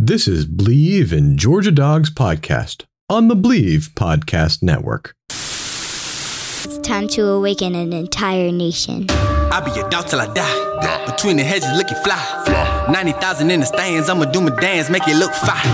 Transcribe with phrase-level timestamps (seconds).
[0.00, 5.12] This is Bleav in Georgia Dogs podcast on the Bleav Podcast Network.
[5.30, 9.06] It's time to awaken an entire nation.
[9.10, 11.04] I'll be your dog till I die.
[11.04, 12.86] Between the hedges, looking fly.
[12.92, 15.66] 90,000 in the stands, I'ma do my dance, make it look fine.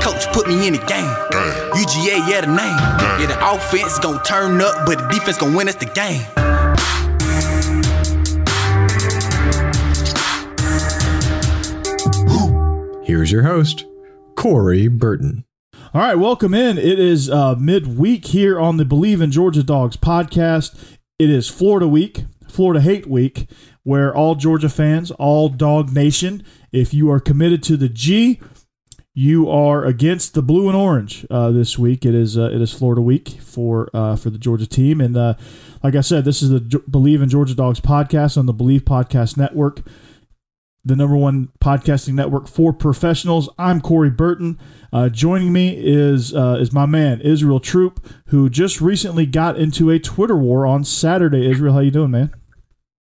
[0.00, 1.10] Coach put me in the game.
[1.74, 3.18] UGA, yeah, the name.
[3.18, 6.22] Yeah, the offense gon' turn up, but the defense gon' win us the game.
[13.14, 13.84] Here's your host,
[14.34, 15.44] Corey Burton.
[15.94, 16.78] All right, welcome in.
[16.78, 20.96] It is uh, midweek here on the Bleav in Georgia Dogs podcast.
[21.16, 23.48] It is Florida week, Florida Hate Week,
[23.84, 28.40] where all Georgia fans, all Dog Nation, if you are committed to the G,
[29.14, 32.04] you are against the blue and orange uh, this week.
[32.04, 35.34] It is uh, it is Florida week for uh, for the Georgia team, and uh,
[35.84, 39.36] like I said, this is the Bleav in Georgia Dogs podcast on the Bleav Podcast
[39.36, 39.82] Network
[40.84, 43.48] the number one podcasting network for professionals.
[43.58, 44.58] I'm Corey Burton.
[44.92, 49.90] Uh, joining me is uh, is my man Israel Troop, who just recently got into
[49.90, 51.50] a Twitter war on Saturday.
[51.50, 52.34] Israel, how you doing, man?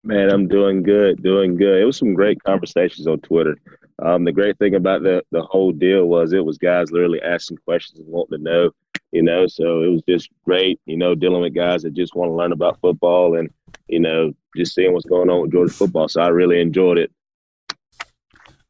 [0.05, 1.81] Man, I'm doing good, doing good.
[1.81, 3.57] It was some great conversations on Twitter.
[4.03, 7.59] Um, the great thing about the the whole deal was it was guys literally asking
[7.59, 8.71] questions and wanting to know,
[9.11, 9.47] you know.
[9.49, 12.53] So it was just great, you know, dealing with guys that just want to learn
[12.53, 13.51] about football and
[13.89, 16.09] you know just seeing what's going on with Georgia football.
[16.09, 17.11] So I really enjoyed it.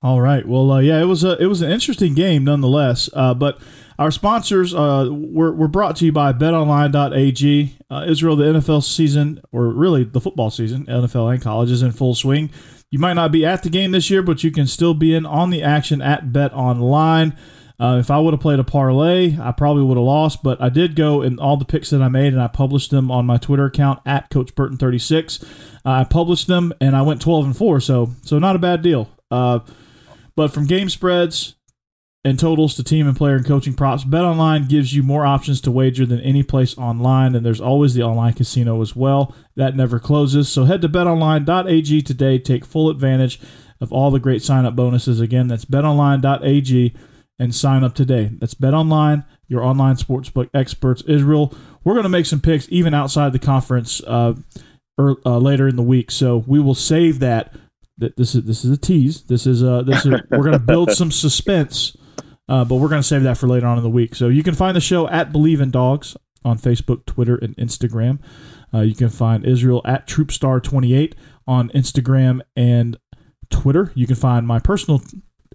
[0.03, 0.47] All right.
[0.47, 3.09] Well, uh, yeah, it was a it was an interesting game nonetheless.
[3.13, 3.61] Uh, but
[3.99, 7.77] our sponsors uh, were, were brought to you by BetOnline.ag.
[7.89, 11.93] Uh, Israel, the NFL season, or really the football season, NFL and college, is in
[11.93, 12.51] full swing.
[12.91, 15.25] You might not be at the game this year, but you can still be in
[15.25, 17.37] on the action at BetOnline.
[17.79, 20.69] Uh, if I would have played a parlay, I probably would have lost, but I
[20.69, 23.39] did go in all the picks that I made, and I published them on my
[23.39, 25.43] Twitter account at Coach Burton36.
[25.43, 25.47] Uh,
[25.85, 29.09] I published them, and I went 12 and four, so so not a bad deal.
[30.35, 31.57] But from game spreads
[32.25, 35.71] and totals to team and player and coaching props, BetOnline gives you more options to
[35.71, 39.35] wager than any place online, and there's always the online casino as well.
[39.57, 40.49] That never closes.
[40.49, 42.39] So head to betonline.ag today.
[42.39, 43.41] Take full advantage
[43.81, 45.21] of all the great sign up bonuses.
[45.21, 46.95] Again, that's betonline.ag
[47.39, 48.31] and sign up today.
[48.39, 51.03] That's BetOnline, your online sportsbook experts.
[51.09, 54.35] Israel, we're going to make some picks even outside the conference uh,
[55.01, 57.53] er, uh, later in the week, so we will save that
[57.99, 59.23] this is this is a tease.
[59.25, 61.97] This is uh this is we're gonna build some suspense,
[62.49, 64.15] uh, but we're gonna save that for later on in the week.
[64.15, 68.19] So you can find the show at Bleav in Dogs on Facebook, Twitter, and Instagram.
[68.75, 71.15] Uh, you can find Israel at Troopstar28
[71.47, 72.97] on Instagram and
[73.51, 73.93] Twitter.
[73.95, 75.03] You can find my personal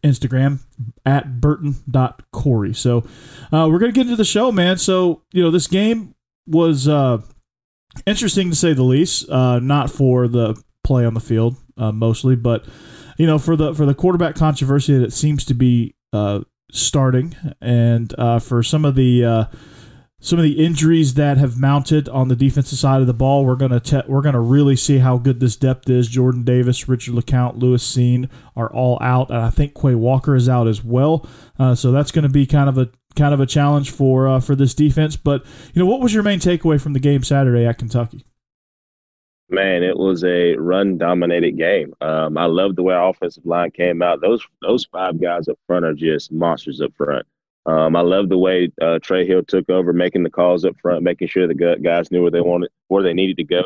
[0.03, 0.59] Instagram
[1.05, 2.73] at burton.corey.
[2.73, 2.99] So
[3.51, 4.77] uh, we're going to get into the show, man.
[4.77, 6.13] So, you know, this game
[6.45, 7.21] was uh,
[8.05, 12.35] interesting to say the least, uh, not for the play on the field uh, mostly,
[12.35, 12.65] but
[13.17, 18.13] you know for the for the quarterback controversy that seems to be uh, starting, and
[18.17, 19.45] uh, for some of the uh,
[20.19, 23.55] some of the injuries that have mounted on the defensive side of the ball, we're
[23.55, 26.07] gonna te- we're gonna really see how good this depth is.
[26.07, 30.49] Jordan Davis, Richard LeCounte, Lewis Cine are all out, and I think Quay Walker is
[30.49, 31.27] out as well.
[31.59, 34.40] Uh, so that's going to be kind of a kind of a challenge for uh,
[34.40, 35.16] for this defense.
[35.17, 38.25] But you know, what was your main takeaway from the game Saturday at Kentucky?
[39.49, 41.94] Man, it was a run dominated game.
[42.02, 44.20] Um, I love the way our offensive line came out.
[44.20, 47.26] Those those five guys up front are just monsters up front.
[47.66, 51.03] Um, I love the way uh, Trey Hill took over, making the calls up front,
[51.03, 53.64] making sure the guys knew where they wanted, where they needed to go,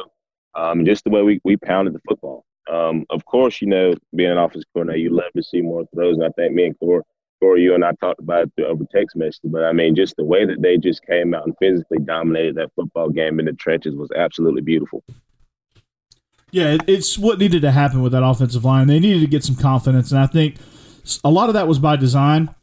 [0.55, 2.45] um, just the way we, we pounded the football.
[2.71, 6.17] Um, of course, you know, being an offensive coordinator, you love to see more throws,
[6.17, 7.03] and I think me and Corey,
[7.39, 9.41] Corey, you and I talked about it over text message.
[9.43, 12.71] But I mean, just the way that they just came out and physically dominated that
[12.75, 15.03] football game in the trenches was absolutely beautiful.
[16.51, 18.87] Yeah, it's what needed to happen with that offensive line.
[18.87, 20.57] They needed to get some confidence, and I think
[21.23, 22.53] a lot of that was by design.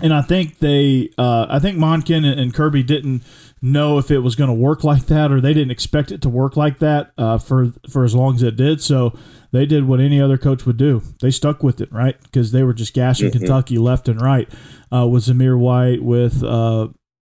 [0.00, 3.22] and I think they, uh, I think Monken and, Kirby didn't
[3.60, 6.28] know if it was going to work like that, or they didn't expect it to
[6.28, 8.80] work like that uh, for for as long as it did.
[8.80, 9.16] So
[9.52, 11.02] they did what any other coach would do.
[11.20, 12.20] They stuck with it, right?
[12.22, 13.40] Because they were just gashing mm-hmm.
[13.40, 14.48] Kentucky left and right
[14.92, 16.88] uh, with Zamir White, with uh,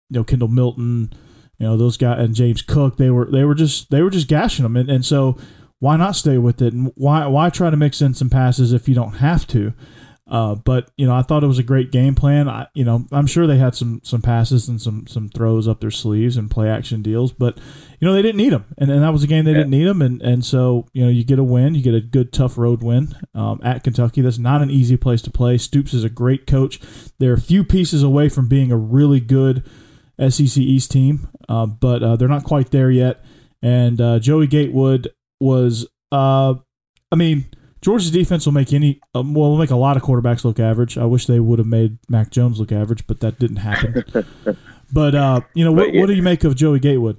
[0.09, 1.11] you know Kendall Milton,
[1.57, 2.97] you know those guys, and James Cook.
[2.97, 5.37] They were they were just they were just gashing them, and, and so
[5.83, 6.71] why not stay with it?
[6.71, 9.73] And why why try to mix in some passes if you don't have to?
[10.25, 12.47] Uh, but you know, I thought it was a great game plan.
[12.47, 15.81] I, you know, I'm sure they had some some passes and some some throws up
[15.81, 17.57] their sleeves and play action deals, but
[17.99, 19.57] you know they didn't need them, and, and that was a game they yeah.
[19.57, 21.99] didn't need them, and and so you know you get a win, you get a
[21.99, 24.21] good tough road win um, at Kentucky.
[24.21, 25.57] That's not an easy place to play.
[25.57, 26.79] Stoops is a great coach.
[27.19, 29.69] They're a few pieces away from being a really good
[30.17, 33.21] SEC East team, uh, but uh, they're not quite there yet.
[33.61, 35.11] And uh, Joey Gatewood
[35.43, 36.55] was, uh,
[37.11, 37.45] I mean
[37.83, 40.97] Georgia's defense will make any um, well, will make a lot of quarterbacks look average.
[40.97, 44.05] I wish they would have made Mac Jones look average, but that didn't happen.
[44.93, 45.99] but uh, you know, what, yeah.
[45.99, 47.17] what do you make of Joey Gatewood?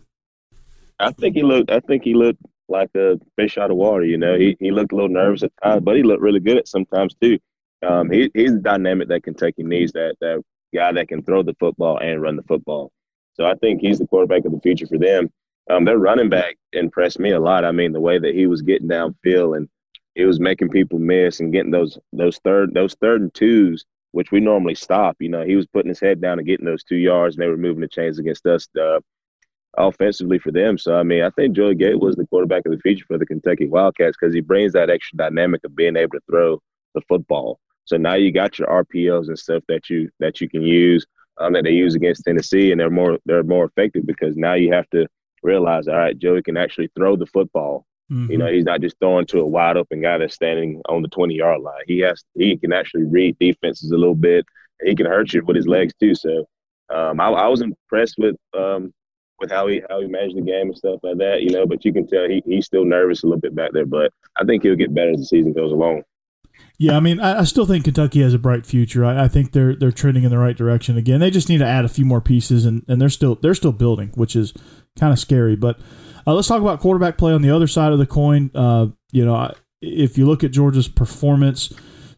[0.98, 1.70] I think he looked.
[1.70, 4.06] I think he looked like a fish out of water.
[4.06, 6.56] You know, he he looked a little nervous at times, but he looked really good
[6.56, 7.38] at sometimes too.
[7.86, 9.92] Um, he he's the dynamic that Kentucky needs.
[9.92, 10.42] That that
[10.74, 12.90] guy that can throw the football and run the football.
[13.34, 15.30] So I think he's the quarterback of the future for them.
[15.70, 17.64] Um, their running back impressed me a lot.
[17.64, 19.68] I mean, the way that he was getting downfield and
[20.14, 24.30] it was making people miss and getting those those third those third and twos, which
[24.30, 25.16] we normally stop.
[25.18, 27.48] You know, he was putting his head down and getting those two yards, and they
[27.48, 29.00] were moving the chains against us uh,
[29.76, 30.78] offensively for them.
[30.78, 33.26] So I mean, I think Joey Gate was the quarterback of the future for the
[33.26, 36.60] Kentucky Wildcats because he brings that extra dynamic of being able to throw
[36.94, 37.58] the football.
[37.86, 41.04] So now you got your RPOs and stuff that you that you can use
[41.38, 44.72] um, that they use against Tennessee, and they're more they're more effective because now you
[44.72, 45.06] have to
[45.44, 48.30] realize, all right, Joey can actually throw the football Mm-hmm.
[48.30, 51.08] You know, he's not just throwing to a wide open guy that's standing on the
[51.08, 51.82] 20 yard line.
[51.86, 54.44] He has he can actually read defenses a little bit.
[54.82, 56.14] He can hurt you with his legs too.
[56.14, 56.46] So
[56.90, 58.92] um, I, I, was impressed with um,
[59.40, 61.42] with how he how he managed the game and stuff like that.
[61.42, 63.86] You know, but you can tell he, he's still nervous a little bit back there.
[63.86, 66.02] But I think he'll get better as the season goes along.
[66.76, 69.04] Yeah, I mean, I, I still think Kentucky has a bright future.
[69.04, 71.20] I, I, think they're they're trending in the right direction again.
[71.20, 73.72] They just need to add a few more pieces, and, and they're still they're still
[73.72, 74.52] building, which is
[74.98, 75.54] kind of scary.
[75.54, 75.78] But
[76.26, 78.50] uh, let's talk about quarterback play on the other side of the coin.
[78.54, 81.72] Uh, you know, if you look at Georgia's performance,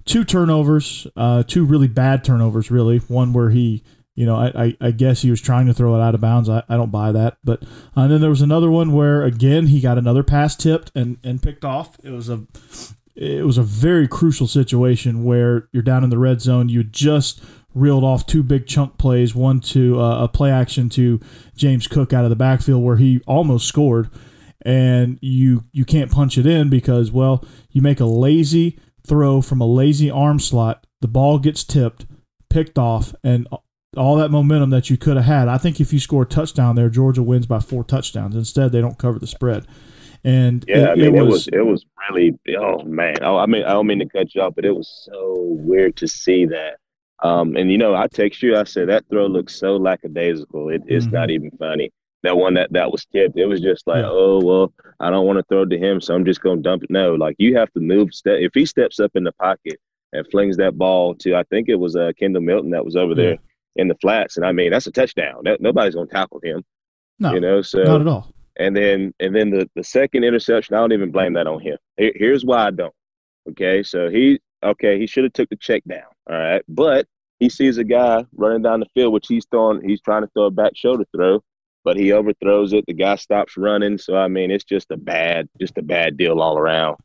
[0.06, 2.98] two turnovers, uh, two really bad turnovers, really.
[2.98, 3.82] One where he,
[4.14, 6.48] you know, I, I, guess he was trying to throw it out of bounds.
[6.48, 7.36] I, I don't buy that.
[7.44, 7.62] But
[7.94, 11.18] uh, and then there was another one where again he got another pass tipped and,
[11.22, 11.98] and picked off.
[12.02, 12.46] It was a
[13.16, 16.68] it was a very crucial situation where you're down in the red zone.
[16.68, 17.42] You just
[17.74, 21.20] reeled off two big chunk plays, one to uh, a play action to
[21.56, 24.10] James Cook out of the backfield where he almost scored,
[24.62, 29.60] and you you can't punch it in because well you make a lazy throw from
[29.60, 32.06] a lazy arm slot, the ball gets tipped,
[32.50, 33.46] picked off, and
[33.96, 35.48] all that momentum that you could have had.
[35.48, 38.36] I think if you score a touchdown there, Georgia wins by four touchdowns.
[38.36, 39.66] Instead, they don't cover the spread.
[40.26, 43.16] And yeah, it, I mean, it was, it was, it was really oh man.
[43.22, 45.96] Oh, I mean, I don't mean to cut you off, but it was so weird
[45.96, 46.78] to see that
[47.22, 48.56] um, and you know, I text you.
[48.56, 50.68] I said that throw looks so lackadaisical.
[50.68, 51.14] It, it's mm-hmm.
[51.14, 51.90] not even funny.
[52.22, 53.38] That one that that was tipped.
[53.38, 54.10] It was just like, yeah.
[54.10, 56.82] oh well, I don't want to throw it to him, so I'm just gonna dump
[56.82, 56.90] it.
[56.90, 58.12] No, like you have to move.
[58.12, 59.80] Step if he steps up in the pocket
[60.12, 63.12] and flings that ball to, I think it was uh, Kendall Milton that was over
[63.12, 63.22] yeah.
[63.22, 63.38] there
[63.76, 65.42] in the flats, and I mean that's a touchdown.
[65.44, 66.64] That, nobody's gonna tackle him.
[67.18, 68.30] No, you know, so not at all.
[68.58, 71.78] And then and then the the second interception, I don't even blame that on him.
[71.96, 72.94] Here, here's why I don't.
[73.50, 76.06] Okay, so he okay, he should have took the check down.
[76.28, 77.06] All right, but
[77.38, 79.86] he sees a guy running down the field, which he's throwing.
[79.86, 81.42] He's trying to throw a back shoulder throw,
[81.84, 82.84] but he overthrows it.
[82.86, 83.98] The guy stops running.
[83.98, 86.96] So I mean, it's just a bad, just a bad deal all around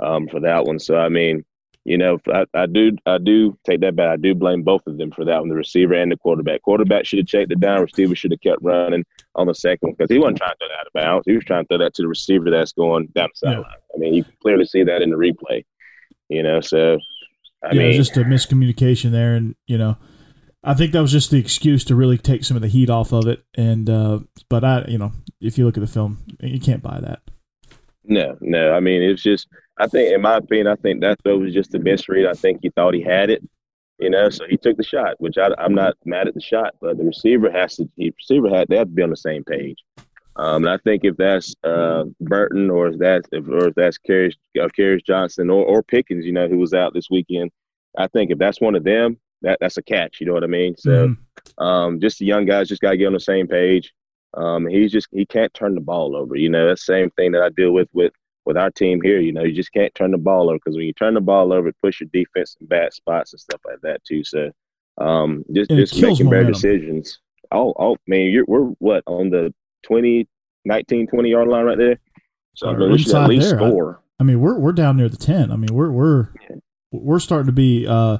[0.00, 0.78] um, for that one.
[0.78, 1.44] So I mean,
[1.88, 4.10] you know, I, I, do, I do take that back.
[4.10, 6.60] I do blame both of them for that one, the receiver and the quarterback.
[6.60, 7.80] Quarterback should have checked it down.
[7.80, 10.68] Receiver should have kept running on the second one because he wasn't trying to throw
[10.68, 11.24] that out of bounds.
[11.26, 13.64] He was trying to throw that to the receiver that's going down the sideline.
[13.64, 13.94] Yeah.
[13.94, 15.64] I mean, you can clearly see that in the replay.
[16.28, 16.98] You know, so
[17.64, 19.96] I yeah, mean, just a miscommunication there, and you know,
[20.62, 23.14] I think that was just the excuse to really take some of the heat off
[23.14, 23.44] of it.
[23.56, 24.18] And uh,
[24.50, 27.22] but I, you know, if you look at the film, you can't buy that.
[28.04, 28.74] No, no.
[28.74, 29.48] I mean, it's just.
[29.78, 32.26] I think, in my opinion, I think that throw was just a misread.
[32.26, 33.42] I think he thought he had it,
[33.98, 36.74] you know, so he took the shot, which I, am not mad at the shot,
[36.80, 37.88] but the receiver has to.
[37.96, 39.78] The receiver had they have to be on the same page.
[40.36, 43.98] Um, and I think if that's uh, Burton or if that's if, or if that's
[43.98, 44.68] Kerry, uh,
[45.04, 47.50] Johnson or, or Pickens, you know, who was out this weekend,
[47.96, 50.20] I think if that's one of them, that that's a catch.
[50.20, 50.76] You know what I mean?
[50.76, 51.64] So, mm-hmm.
[51.64, 53.92] um, just the young guys just got to get on the same page.
[54.34, 56.36] Um, he's just he can't turn the ball over.
[56.36, 58.12] You know, that's the same thing that I deal with with
[58.48, 59.20] with our team here.
[59.20, 61.52] You know, you just can't turn the ball over because when you turn the ball
[61.52, 64.24] over, it puts your defense in bad spots and stuff like that too.
[64.24, 64.50] So,
[64.96, 67.20] Um, just And just making better decisions.
[67.52, 70.26] Oh, oh, man, you're we're what on the 20,
[70.64, 71.98] 19, 20 yard line right there.
[72.54, 73.58] So I mean, we should at least there.
[73.58, 74.00] score.
[74.18, 75.52] I, I, mean, we're we're down near the ten.
[75.52, 76.28] I mean, we're we're
[76.90, 78.18] we're starting to be uh,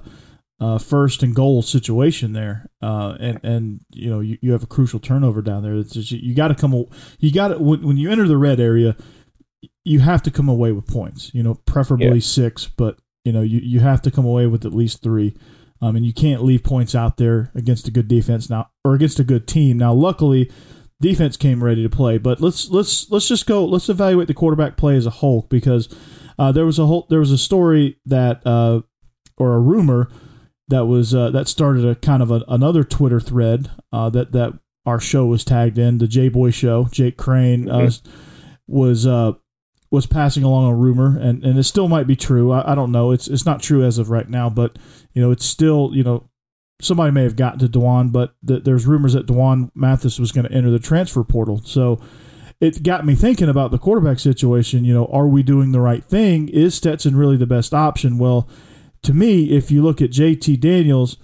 [0.61, 4.68] uh, first and goal situation there, uh, and and you know you, you have a
[4.68, 5.75] crucial turnover down there.
[5.75, 6.87] It's just, you got to come.
[7.18, 8.97] You got to when, when you enter the red area,
[9.88, 11.30] you have to come away with points.
[11.35, 12.21] You know, preferably Yeah.
[12.21, 15.35] six, but you know you, you have to come away with at least three.
[15.80, 19.21] Um, and you can't leave points out there against a good defense now or against
[19.21, 19.78] a good team.
[19.78, 20.50] Now, luckily,
[21.00, 22.18] defense came ready to play.
[22.18, 23.64] But let's let's let's just go.
[23.64, 25.88] Let's evaluate the quarterback play as a whole because
[26.37, 28.80] uh, there was a whole there was a story that uh,
[29.37, 30.11] or a rumor
[30.66, 34.59] that was uh, that started a kind of a, another Twitter thread uh, that that
[34.85, 36.88] our show was tagged in the J Boy Show.
[36.90, 37.88] Jake Crane uh,
[38.66, 39.35] was uh,
[39.90, 42.52] was passing along a rumor, and, and it still might be true.
[42.52, 43.11] I, I don't know.
[43.11, 44.78] It's it's not true as of right now, but
[45.12, 46.28] you know it's still you know
[46.80, 50.47] somebody may have gotten to D'Wan, but th- there's rumors that D'Wan Mathis was going
[50.47, 51.61] to enter the transfer portal.
[51.64, 52.00] So
[52.61, 54.85] it got me thinking about the quarterback situation.
[54.85, 56.49] You know, are we doing the right thing?
[56.49, 58.18] Is Stetson really the best option?
[58.18, 58.49] Well,
[59.02, 61.16] to me, if you look at JT Daniels,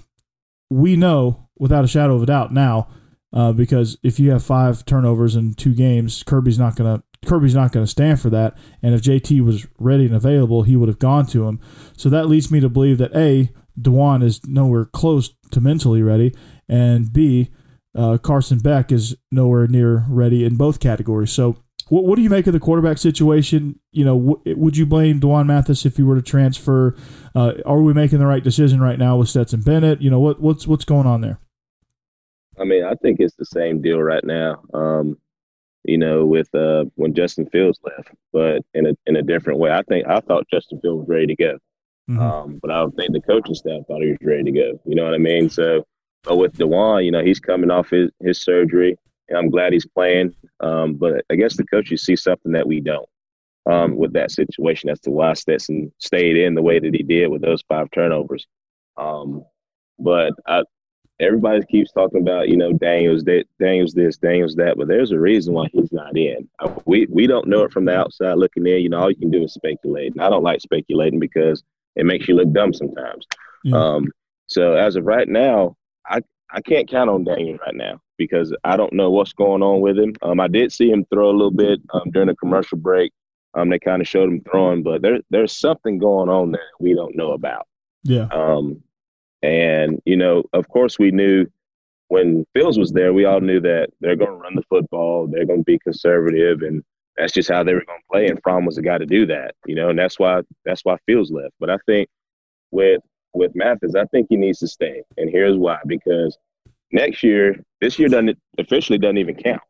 [0.71, 2.88] we know without a shadow of a doubt now,
[3.33, 7.72] uh, because if you have five turnovers in two games, Kirby's not gonna Kirby's not
[7.72, 8.56] gonna stand for that.
[8.82, 11.60] And if JT was ready and available, he would have gone to him.
[11.96, 13.50] So that leads me to believe that a
[13.80, 16.32] D'Wan is nowhere close to mentally ready,
[16.68, 17.50] and b
[17.96, 21.32] uh, Carson Beck is nowhere near ready in both categories.
[21.32, 21.56] So,
[21.88, 23.78] what, what do you make of the quarterback situation?
[23.92, 26.96] You know, w- would you blame D'Wan Mathis if he were to transfer?
[27.34, 30.00] Uh, are we making the right decision right now with Stetson Bennett?
[30.00, 31.38] You know, what what's what's going on there?
[32.58, 34.62] I mean, I think it's the same deal right now.
[34.72, 35.18] Um,
[35.84, 39.70] you know, with uh, when Justin Fields left, but in a in a different way.
[39.70, 41.58] I think I thought Justin Fields was ready to go,
[42.10, 42.18] Mhm.
[42.20, 44.80] um, but I don't think the coaching staff thought he was ready to go.
[44.86, 45.48] You know what I mean?
[45.50, 45.84] So,
[46.22, 48.96] but with D'Wan, you know, he's coming off his his surgery,
[49.28, 50.34] and I'm glad he's playing.
[50.60, 53.08] Um, but I guess the coaches see something that we don't.
[53.66, 57.28] Um, with that situation as to why Stetson stayed in the way that he did
[57.28, 58.46] with those five turnovers.
[58.98, 59.42] Um,
[59.98, 60.62] but I,
[61.21, 65.18] everybody keeps talking about, you know, Daniels that Daniels this, Daniels that, but there's a
[65.18, 66.49] reason why he's not in.
[66.85, 68.80] We we don't know it from the outside looking in.
[68.80, 70.12] You know, all you can do is speculate.
[70.12, 71.62] And I don't like speculating because
[71.97, 73.26] it makes you look dumb sometimes.
[73.62, 73.76] Yeah.
[73.76, 74.09] Um,
[74.47, 78.76] so as of right now, I I can't count on Daniels right now because I
[78.76, 80.14] don't know what's going on with him.
[80.23, 83.12] Um, I did see him throw a little bit um, during a commercial break.
[83.54, 86.94] Um, they kind of showed him throwing, but there there's something going on there we
[86.94, 87.66] don't know about.
[88.02, 88.83] Yeah, Um,
[89.44, 91.46] and you know, of course, we knew
[92.08, 95.44] when Fields was there, we all knew that they're going to run the football, they're
[95.44, 96.82] going to be conservative, and
[97.16, 98.26] that's just how they were going to play.
[98.26, 100.96] And Fromm was the guy to do that, you know, and that's why that's why
[101.04, 101.52] Fields left.
[101.60, 102.08] But I think
[102.70, 103.02] with
[103.34, 106.38] with Mathis, I think he needs to stay, and here's why: because
[106.90, 109.60] next year, this year doesn't officially doesn't even count.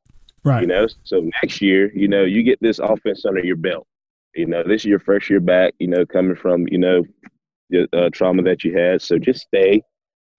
[0.45, 0.61] right.
[0.61, 3.89] You know, so next year, you know, you get this offense under your belt.
[4.37, 5.75] You know, this is your first year back.
[5.81, 7.03] You know, coming from you know
[7.93, 9.03] uh, trauma that you had.
[9.03, 9.83] So just stay,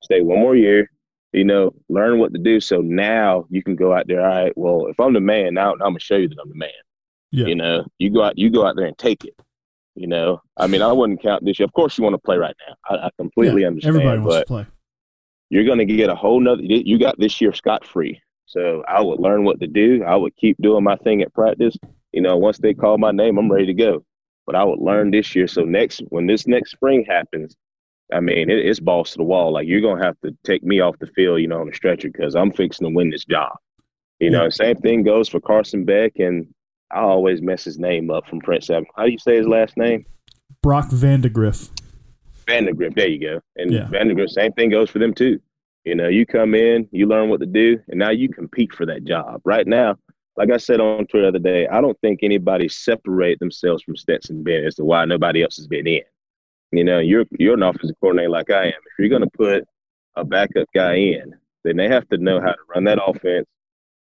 [0.04, 0.90] stay one more year.
[1.34, 2.60] You know, learn what to do.
[2.62, 4.22] So now you can go out there.
[4.22, 4.54] All right.
[4.58, 6.70] Well, if I'm the man, now I'm gonna show you that I'm the man.
[7.32, 7.48] Yeah.
[7.48, 9.34] You know, you go out, you go out there and take it.
[9.96, 11.66] You know, I mean, I wouldn't count this year.
[11.66, 12.76] Of course, you want to play right now.
[12.90, 13.96] I, I completely Yeah, understand.
[13.98, 14.66] Everybody wants to play.
[15.50, 19.02] you're going to get a whole nother you got this year scot free so i
[19.02, 21.76] would learn what to do i would keep doing my thing at practice
[22.12, 24.04] you know once they call my name i'm ready to go
[24.46, 27.56] but i would learn this year so next when this next spring happens
[28.14, 30.64] i mean it, it's balls to the wall like you're going to have to take
[30.64, 33.26] me off the field you know on a stretcher because i'm fixing to win this
[33.26, 33.56] job
[34.20, 36.48] you know same thing goes for carson beck and
[36.92, 40.06] i always mess his name up from prince how do you say his last name
[40.66, 41.84] Brock Vandegrift.
[42.48, 42.96] Vandergrift.
[42.96, 43.42] There you go.
[43.56, 43.88] And Yeah.
[43.88, 45.40] Vandergrift, same thing goes for them too.
[45.84, 48.84] You know, you come in, you learn what to do, and now you compete for
[48.88, 49.42] that job.
[49.46, 49.96] Right now,
[50.38, 53.96] like I said on Twitter the other day, I don't think anybody separate themselves from
[53.96, 56.02] Stetson Bennett as to why nobody else has been in.
[56.72, 58.74] You know, you're you're an offensive coordinator like I am.
[58.74, 59.66] If you're going to put
[60.16, 63.48] a backup guy in, then they have to know how to run that offense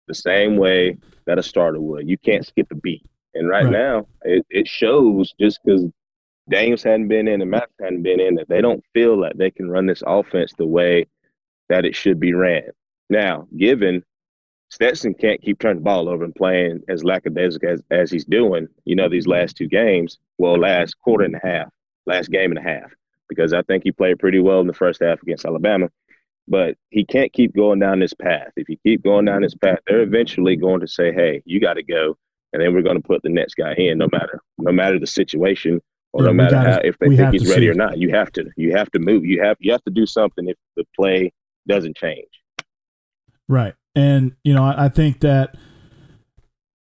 [0.07, 2.09] the same way that a starter would.
[2.09, 3.03] You can't skip a beat.
[3.35, 3.71] And right, Right.
[3.71, 5.85] now, it, it shows just because
[6.49, 9.51] Daniels hadn't been in and Matt hadn't been in that they don't feel like they
[9.51, 11.05] can run this offense the way
[11.69, 12.69] that it should be ran.
[13.09, 14.03] Now, given
[14.69, 18.67] Stetson can't keep turning the ball over and playing as lackadaisical as, as he's doing,
[18.85, 21.69] you know, these last two games, well, last quarter and a half,
[22.05, 22.91] last game and a half,
[23.27, 25.89] because I think he played pretty well in the first half against Alabama.
[26.47, 28.51] But he can't keep going down this path.
[28.55, 31.75] If you keep going down this path, they're eventually going to say, "Hey, you got
[31.75, 32.17] to go,"
[32.53, 35.05] and then we're going to put the next guy in, no matter no matter the
[35.05, 35.79] situation
[36.13, 37.69] or yeah, no matter gotta, how if they think he's ready see.
[37.69, 37.97] or not.
[37.97, 39.25] You have to you have to move.
[39.25, 41.31] You have you have to do something if the play
[41.67, 42.27] doesn't change.
[43.47, 45.55] Right, and you know I, I think that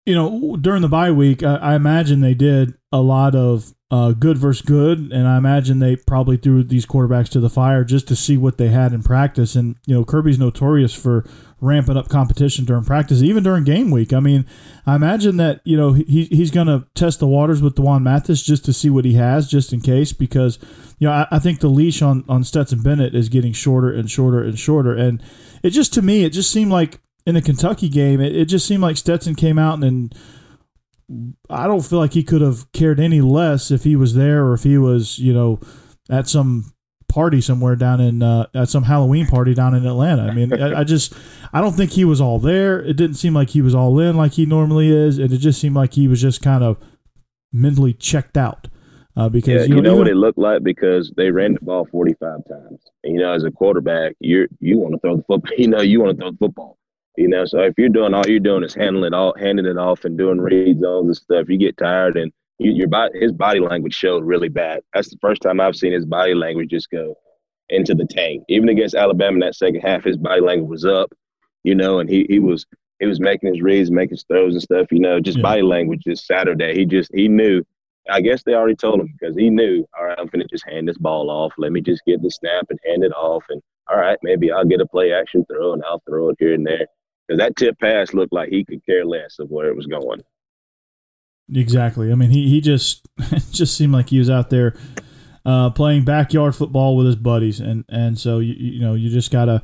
[0.06, 4.12] you know during the bye week, I, I imagine they did a lot of uh,
[4.12, 8.08] good versus good, and I imagine they probably threw these quarterbacks to the fire just
[8.08, 9.56] to see what they had in practice.
[9.56, 11.28] And you know Kirby's notorious for
[11.62, 14.14] ramping up competition during practice, even during game week.
[14.14, 14.46] I mean,
[14.86, 18.44] I imagine that you know he he's going to test the waters with D'Wan Mathis
[18.44, 20.60] just to see what he has, just in case, because
[21.00, 24.10] you know I, I, think the leash on on Stetson Bennett is getting shorter and
[24.10, 25.22] shorter and shorter, and
[25.64, 28.68] it just to me it just seemed like in the Kentucky game it, it just
[28.68, 29.84] seemed like Stetson came out and.
[29.84, 30.16] and
[31.52, 34.56] I don't feel like he could have cared any less if he was there or
[34.56, 35.60] if he was, you know,
[36.10, 36.74] at some
[37.16, 40.24] party somewhere down in uh, at some Halloween party down in Atlanta.
[40.24, 41.14] I mean, I, I, just
[41.54, 42.82] I don't think he was all there.
[42.82, 45.60] It didn't seem like he was all in like he normally is, and it just
[45.60, 46.78] seemed like he was just kind of
[47.52, 48.68] mentally checked out.
[49.18, 51.60] Uh, because yeah, you know, you know what it looked like because they ran the
[51.62, 52.82] ball forty five times.
[53.06, 55.52] And, you know, as a quarterback, you you want to throw the football.
[55.58, 56.78] You know, you want to throw the football.
[57.18, 59.78] You know, so if you're doing all you're doing is handling it all, handing it
[59.78, 63.32] off, and doing reads, all this stuff, you get tired and you, your body, his
[63.32, 64.82] body language showed really bad.
[64.94, 67.16] That's the first time I've seen his body language just go
[67.70, 68.44] into the tank.
[68.50, 71.12] Even against Alabama in that second half, his body language was up,
[71.64, 72.66] you know, and he, he was
[73.00, 75.44] he was making his reads, making his throws and stuff, you know, just yeah.
[75.44, 76.76] body language this Saturday.
[76.76, 77.64] He just he knew.
[78.08, 80.88] I guess they already told him because he knew, all right, I'm gonna just hand
[80.88, 81.54] this ball off.
[81.58, 83.44] Let me just get the snap and hand it off.
[83.50, 86.54] And all right, maybe I'll get a play action throw and I'll throw it here
[86.54, 86.86] and there.
[87.28, 90.22] Because that tip pass looked like he could care less of where it was going.
[91.54, 92.12] Exactly.
[92.12, 93.08] I mean, he, he just
[93.52, 94.76] just seemed like he was out there
[95.46, 99.32] uh, playing backyard football with his buddies, and and so you you know you just
[99.32, 99.62] gotta.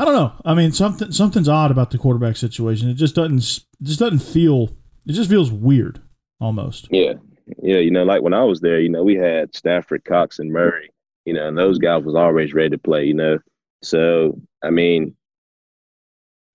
[0.00, 0.32] I don't know.
[0.44, 2.88] I mean, something something's odd about the quarterback situation.
[2.88, 4.70] It just doesn't just doesn't feel.
[5.06, 6.00] It just feels weird,
[6.40, 6.88] almost.
[6.90, 7.14] Yeah,
[7.62, 7.78] yeah.
[7.78, 10.90] You know, like when I was there, you know, we had Stafford, Cox, and Murray.
[11.24, 13.04] You know, and those guys was always ready to play.
[13.04, 13.38] You know,
[13.82, 15.16] so I mean,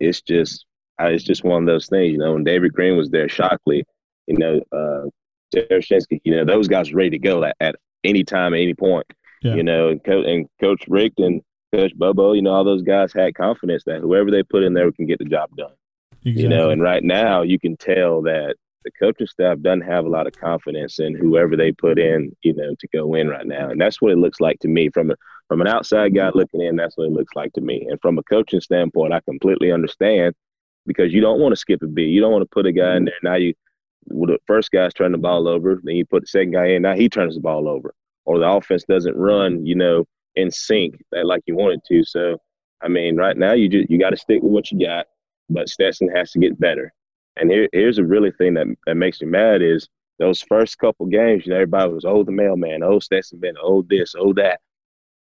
[0.03, 0.65] it's just
[0.99, 2.11] it's just one of those things.
[2.11, 3.85] You know, when David Greene was there, Shockley,
[4.27, 5.09] you know, uh,
[5.53, 9.05] you know, those guys ready to go at, at any time, at any point.
[9.41, 9.55] Yeah.
[9.55, 11.41] You know, and, Co- and Coach Richt and
[11.73, 14.91] Coach Bobo, you know, all those guys had confidence that whoever they put in there
[14.91, 15.73] can get the job done.
[16.25, 16.43] Exactly.
[16.43, 20.09] You know, and right now you can tell that the coaching staff doesn't have a
[20.09, 23.69] lot of confidence in whoever they put in, you know, to go in right now.
[23.69, 25.15] And that's what it looks like to me from a
[25.47, 26.75] from an outside guy looking in.
[26.75, 27.87] That's what it looks like to me.
[27.89, 30.33] And from a coaching standpoint, I completely understand
[30.85, 32.09] because you don't want to skip a beat.
[32.09, 33.35] You don't want to put a guy in there now.
[33.35, 33.53] You
[34.07, 36.81] well, the first guy's turning the ball over, then you put the second guy in.
[36.81, 37.93] Now he turns the ball over,
[38.25, 42.03] or the offense doesn't run, you know, in sync like you want it to.
[42.03, 42.37] So,
[42.81, 45.07] I mean, right now you just you got to stick with what you got,
[45.49, 46.93] but Stetson has to get better.
[47.37, 49.87] And here, here's a really thing that that makes me mad is
[50.19, 51.45] those first couple games.
[51.45, 54.59] You know, everybody was oh the mailman, oh Stetson Bennett, oh this, oh that.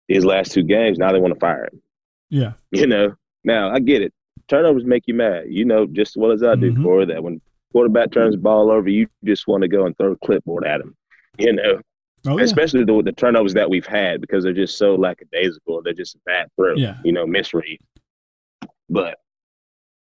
[0.07, 1.81] These last two games, now they want to fire him.
[2.29, 3.15] Yeah, you know.
[3.43, 4.13] Now I get it.
[4.47, 5.45] Turnovers make you mad.
[5.49, 6.83] You know just as well as I do, mm-hmm.
[6.83, 7.41] Corey, that when
[7.71, 10.81] quarterback turns the ball over, you just want to go and throw a clipboard at
[10.81, 10.95] him.
[11.37, 11.81] You know,
[12.25, 12.43] oh, yeah.
[12.43, 15.81] especially the, the turnovers that we've had because they're just so lackadaisical.
[15.83, 16.75] They're just a bad throw.
[16.75, 16.97] Yeah.
[17.03, 17.79] You know, misread.
[18.89, 19.19] But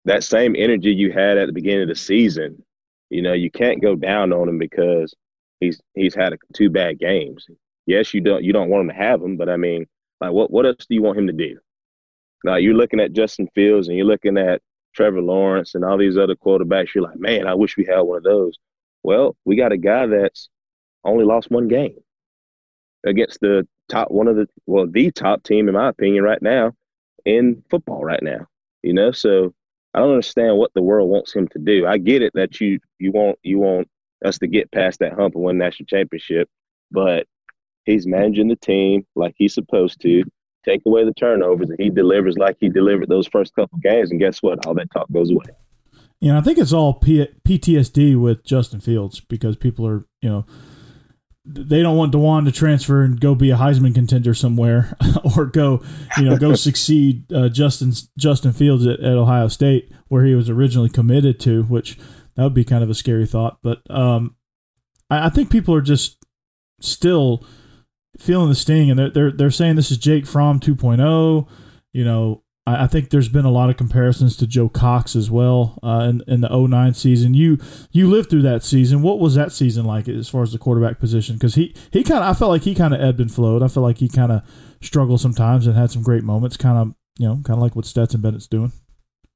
[0.08, 2.62] that same energy you had at the beginning of the season,
[3.10, 5.14] you know, you can't go down on him because
[5.60, 7.46] he's he's had a, two bad games.
[7.86, 9.86] Yes, you don't you don't want him to have them, but I mean,
[10.20, 11.58] like what what else do you want him to do?
[12.44, 14.62] Now you're looking at Justin Fields and you're looking at
[14.94, 18.18] Trevor Lawrence and all these other quarterbacks, you're like, man, I wish we had one
[18.18, 18.58] of those.
[19.02, 20.48] Well, we got a guy that's
[21.04, 21.96] only lost one game
[23.06, 26.72] against the top one of the well, the top team in my opinion right now
[27.24, 28.46] in football right now.
[28.82, 29.54] You know, so
[29.94, 31.86] I don't understand what the world wants him to do.
[31.86, 33.88] I get it that you you want you want
[34.24, 36.48] us to get past that hump and win national championship,
[36.90, 37.26] but
[37.84, 40.22] he's managing the team like he's supposed to
[40.64, 44.10] take away the turnovers, and he delivers like he delivered those first couple games.
[44.10, 44.66] And guess what?
[44.66, 45.44] All that talk goes away.
[46.20, 50.28] You know, I think it's all P- PTSD with Justin Fields because people are, you
[50.28, 50.46] know,
[51.50, 54.96] they don't want D'Wan to transfer and go be a Heisman contender somewhere,
[55.36, 55.82] or go,
[56.18, 60.50] you know, go succeed uh, Justin Justin Fields at, at, Ohio State where he was
[60.50, 61.98] originally committed to, which
[62.34, 63.58] that would be kind of a scary thought.
[63.62, 64.36] But um,
[65.10, 66.18] I, I think people are just
[66.80, 67.44] still
[68.18, 71.48] feeling the sting, and they're they're they're saying this is Jake Fromm 2.0.
[71.92, 72.42] You know,
[72.74, 76.22] I, think there's been a lot of comparisons to Joe Cox as well uh, in
[76.26, 77.34] in the 09 season.
[77.34, 77.58] You
[77.90, 79.02] you lived through that season.
[79.02, 81.36] What was that season like as far as the quarterback position?
[81.36, 83.62] Because he he kind of I felt like he kind of ebbed and flowed.
[83.62, 84.42] I felt like he kind of
[84.82, 86.56] struggled sometimes and had some great moments.
[86.56, 88.72] Kind of you know kind of like what Stetson Bennett's doing.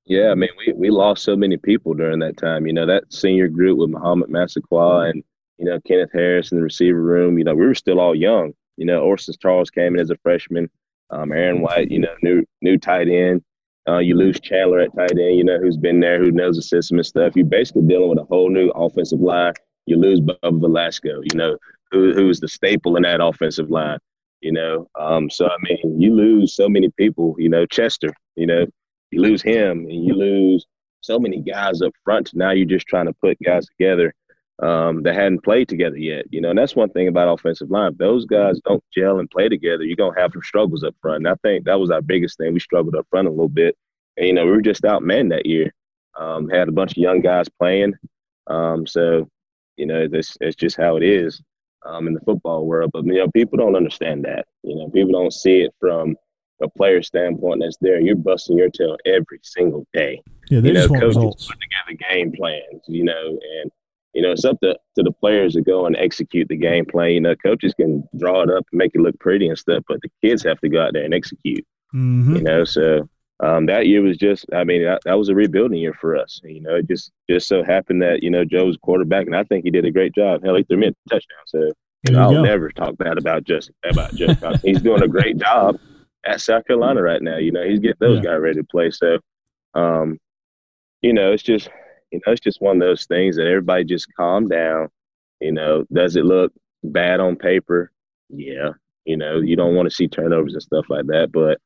[0.04, 2.66] Yeah, I mean, we, we lost so many people during that time.
[2.66, 5.22] You know, that senior group with Mohamed Massaquoi and
[5.58, 7.38] you know, Kenneth Harris in the receiver room.
[7.38, 8.52] You know, we were still all young.
[8.76, 10.68] You know, Orson Charles came in as a freshman.
[11.12, 13.42] Um, Aron White, you know, new new tight end.
[13.88, 16.62] Uh, you lose Chandler at tight end, you know, who's been there, who knows the
[16.62, 17.35] system and stuff.
[17.35, 19.55] You're basically dealing with a whole new offensive line.
[19.87, 21.57] You lose Bubba Velasco, you know,
[21.90, 23.98] who who's the staple in that offensive line,
[24.40, 24.88] you know.
[24.98, 28.66] Um, so I mean, you lose so many people, you know, Chester, you know,
[29.11, 30.66] you lose him and you lose
[31.03, 32.31] so many guys up front.
[32.35, 34.14] Now you're just trying to put guys together
[34.62, 36.27] um, that hadn't played together yet.
[36.31, 37.92] You know, and that's one thing about offensive line.
[37.92, 41.27] If those guys don't gel and play together, you're gonna have some struggles up front.
[41.27, 42.55] And I think that was our biggest thing.
[42.55, 43.77] We struggled up front a little bit.
[44.16, 45.72] And you know, we were just out outmanned that year.
[46.18, 47.94] Um, had a bunch of young guys playing.
[48.46, 49.29] Um, so,
[49.77, 51.42] you know, this it's just how it is
[51.85, 52.90] um, in the football world.
[52.92, 54.46] But you know, people don't understand that.
[54.62, 56.14] You know, people don't see it from
[56.62, 58.01] a player standpoint that's there.
[58.01, 60.22] You're busting your tail every single day.
[60.48, 61.46] Yeah, they you just know, want coaches results.
[61.48, 62.83] put together game plans.
[62.87, 63.70] You know, and
[64.14, 67.12] you know, it's up to, to the players to go and execute the game plan.
[67.12, 70.01] You know, coaches can draw it up and make it look pretty and stuff, but
[70.03, 71.64] the kids have to go out there and execute.
[71.94, 72.37] Mhm.
[72.37, 73.09] You know, so
[73.40, 76.40] um, that year was just, I mean, that, that was a rebuilding year for us.
[76.44, 79.42] You know, it just just so happened that you know Joe was quarterback, and I
[79.44, 80.44] think he did a great job.
[80.44, 81.38] Hell, he threw me a touchdown.
[81.46, 81.59] So
[82.09, 82.42] you know, I'll go.
[82.42, 84.12] never talk bad about just about.
[84.40, 84.62] Cox.
[84.62, 85.79] he's doing a great job
[86.25, 87.37] at South Carolina right now.
[87.38, 88.33] You know, he's getting those Yeah.
[88.33, 88.90] guys ready to play.
[88.90, 89.18] So,
[89.75, 90.18] um,
[91.01, 91.68] you know, it's just
[92.12, 94.88] you know, it's just one of those things that everybody just calm down.
[95.40, 96.53] You know, does it look
[96.85, 97.90] bad on paper?
[98.29, 98.70] Yeah.
[99.05, 101.59] You know, you don't want to see turnovers and stuff like that, but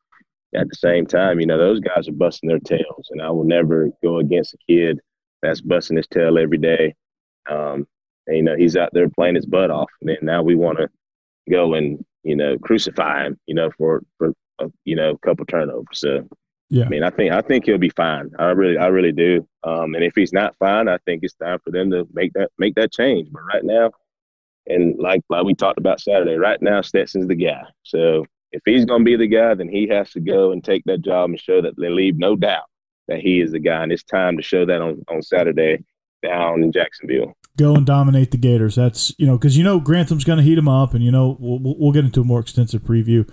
[0.54, 3.44] at the same time, you know, those guys are busting their tails, and I will
[3.44, 5.00] never go against a kid
[5.42, 6.94] that's busting his tail every day.
[7.50, 7.86] Um,
[8.26, 10.88] and, you know, he's out there playing his butt off, and now we want to
[11.50, 15.44] go and you know crucify him, you know, for for a, you know a couple
[15.46, 15.84] turnovers.
[15.92, 16.28] So
[16.68, 16.86] Yeah.
[16.86, 18.30] I mean, I think I think he'll be fine.
[18.38, 19.46] I really, I really do.
[19.62, 22.50] Um, and if he's not fine, I think it's time for them to make that
[22.58, 23.28] make that change.
[23.30, 23.92] But right now,
[24.66, 27.62] and like like we talked about Saturday, right now Stetson's the guy.
[27.84, 30.82] So if he's going to be the guy, then he has to go and take
[30.86, 32.64] that job and show that they leave no doubt
[33.06, 33.82] that he is the guy.
[33.82, 35.84] And it's time to show that on on Saturday
[36.22, 37.36] down in Jacksonville.
[37.56, 38.74] go and dominate the Gators.
[38.74, 41.36] That's you know because you know Grantham's going to heat them up, and you know
[41.38, 43.28] we'll, we'll we'll get into a more extensive preview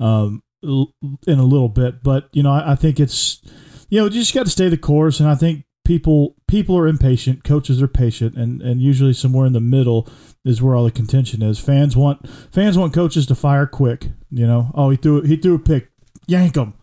[0.00, 0.92] um, l-
[1.26, 2.02] in a little bit.
[2.02, 3.40] But you know I, I think it's
[3.88, 6.86] you know you just got to stay the course, and I think people people are
[6.86, 10.08] impatient, coaches are patient, and and usually somewhere in the middle
[10.44, 11.58] is where all the contention is.
[11.58, 14.08] Fans want fans want coaches to fire quick.
[14.30, 15.90] You know, oh he threw he threw a pick,
[16.26, 16.74] yank him.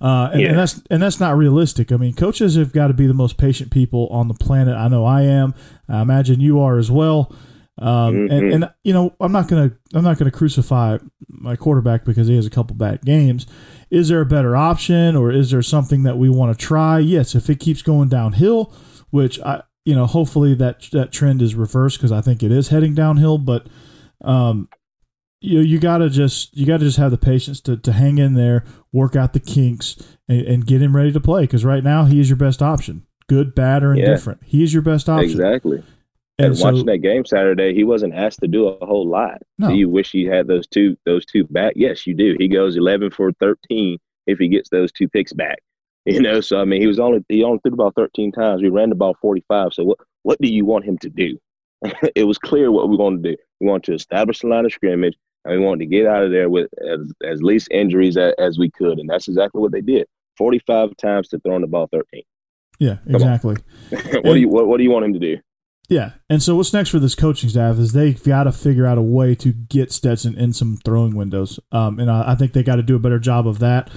[0.00, 0.48] Uh, and, Yeah.
[0.48, 1.92] and that's and that's not realistic.
[1.92, 4.74] I mean, coaches have got to be the most patient people on the planet.
[4.76, 5.54] I know I am.
[5.88, 7.32] I imagine you are as well.
[7.82, 8.54] Um, and, Mhm.
[8.54, 12.46] and you know, I'm not gonna I'm not gonna crucify my quarterback because he has
[12.46, 13.46] a couple bad games.
[13.90, 16.98] Is there a better option, or is there something that we want to try?
[17.00, 18.72] Yes, if it keeps going downhill,
[19.10, 22.68] which I you know, hopefully that that trend is reversed because I think it is
[22.68, 23.36] heading downhill.
[23.38, 23.66] But
[24.22, 24.68] um,
[25.40, 28.64] you you gotta just you gotta just have the patience to, to hang in there,
[28.92, 29.96] work out the kinks,
[30.28, 31.42] and, and get him ready to play.
[31.42, 34.04] Because right now he is your best option, good, bad, or Yeah.
[34.04, 34.40] indifferent.
[34.44, 35.30] He is your best option.
[35.30, 35.82] Exactly.
[36.42, 39.42] And And, so, watching that game Saturday, he wasn't asked to do a whole lot.
[39.58, 39.68] No.
[39.68, 41.74] Do you wish he had those two those two back?
[41.76, 42.36] Yes, you do.
[42.38, 45.58] He goes eleven for thirteen if he gets those two picks back.
[46.04, 48.60] You know, so I mean, he was only he only threw the ball thirteen times.
[48.60, 49.72] We ran the ball forty five.
[49.72, 51.38] So what what do you want him to do?
[52.16, 53.36] it was clear what we wanted to do.
[53.60, 56.32] We wanted to establish the line of scrimmage, and we wanted to get out of
[56.32, 59.80] there with as, as least injuries as, as we could, and that's exactly what they
[59.80, 60.08] did.
[60.36, 62.24] Forty five times to throwing the ball thirteen.
[62.80, 63.54] yeah, exactly.
[63.90, 65.38] what do you what, what do you want him to do?
[65.92, 68.96] Yeah, and so what's next for this coaching staff is they've got to figure out
[68.96, 72.62] a way to get Stetson in some throwing windows, um, and I, I think they
[72.62, 73.90] got to do a better job of that.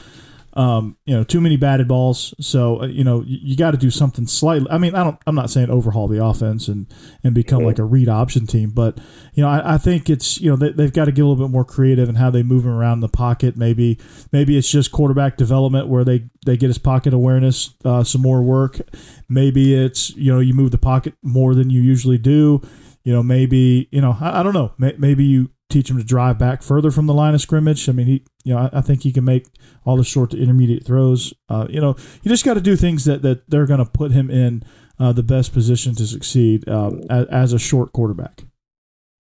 [0.55, 3.77] Um, you know, too many batted balls, so uh, you know you, you got to
[3.77, 4.69] do something slightly.
[4.71, 5.19] I mean, I don't.
[5.27, 6.87] I'm not saying overhaul the offense and
[7.25, 8.97] and become like a read option team, but
[9.33, 11.45] you know, I, I think it's you know they, they've got to get a little
[11.45, 13.57] bit more creative in how they move around the pocket.
[13.57, 13.99] Maybe
[14.31, 18.41] maybe it's just quarterback development where they they get his pocket awareness uh, some more
[18.41, 18.79] work.
[19.27, 22.61] Maybe it's you know you move the pocket more than you usually do.
[23.03, 24.71] You know maybe you know I, I don't know.
[24.77, 27.87] Maybe you teach him to drive back further from the line of scrimmage.
[27.89, 29.47] I mean he you know I, I think he can make
[29.85, 31.33] all the short to intermediate throws.
[31.49, 34.11] Uh, you know you just got to do things that that they're going to put
[34.11, 34.63] him in
[34.99, 38.43] uh, the best position to succeed uh, as, as a short quarterback.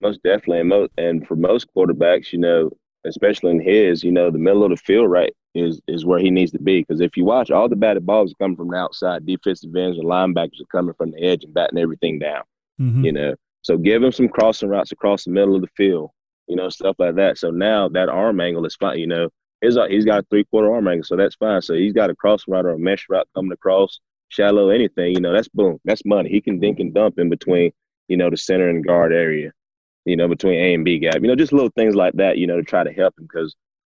[0.01, 2.69] Most definitely, and, most, and for most quarterbacks, you know,
[3.05, 6.29] especially in his, you know, the middle of the field right is is where he
[6.29, 6.81] needs to be.
[6.81, 9.25] Because if you watch, all the batted balls are coming from the outside.
[9.25, 12.43] Defensive ends and linebackers are coming from the edge and batting everything down.
[12.79, 13.05] Mhm.
[13.05, 16.11] You know, so give him some crossing routes across the middle of the field.
[16.47, 17.37] You know, stuff like that.
[17.37, 18.99] So now that arm angle is fine.
[18.99, 19.29] You know,
[19.61, 21.61] his he's got a three quarter arm angle, so that's fine.
[21.61, 25.13] So he's got a crossing route or a mesh route coming across, shallow, anything.
[25.13, 26.29] You know, that's boom, that's money.
[26.29, 27.71] He can dink and dump in between
[28.07, 29.51] you know, the center and guard area,
[30.05, 31.15] you know, between A and B gap.
[31.21, 33.55] You know, just little things like that, you know, to try to help him because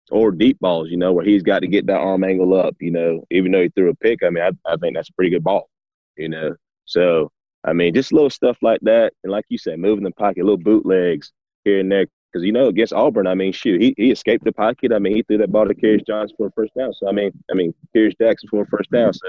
[0.10, 2.91] or deep balls, you know, where he's got to get that arm angle up, you
[2.91, 4.23] know, even though he threw a pick.
[4.23, 5.69] I mean, I, I think that's a pretty good ball,
[6.15, 6.55] you know.
[6.86, 7.29] So,
[7.65, 9.12] I mean, just little stuff like that.
[9.23, 11.33] And like you said, moving the pocket, little bootlegs
[11.65, 12.07] here and there.
[12.31, 14.91] Because, you know, against Auburn, I mean, shoot, he, he escaped the pocket.
[14.91, 16.93] I mean, he threw that ball to Karius Johnson for a first down.
[16.93, 19.13] So, I mean, I mean, Kearis Jackson for a first down.
[19.13, 19.27] So,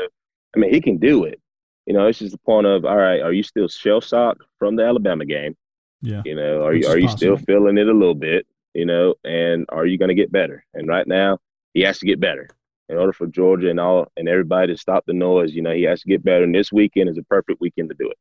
[0.54, 1.40] I mean, he can do it.
[1.87, 4.76] You know, it's just the point of, all right, are you still shell shocked from
[4.76, 5.56] the Alabama game?
[6.02, 6.22] Yeah.
[6.24, 8.46] You know, are you are you still feeling it a little bit?
[8.74, 10.64] You know, and are you going to get better?
[10.74, 11.38] And right now,
[11.74, 12.48] he has to get better
[12.88, 15.54] in order for Georgia and all and everybody to stop the noise.
[15.54, 17.96] You know, he has to get better, and this weekend is a perfect weekend to
[17.98, 18.18] do it.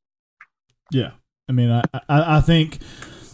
[0.91, 1.11] Yeah,
[1.47, 2.79] I mean, I I, I think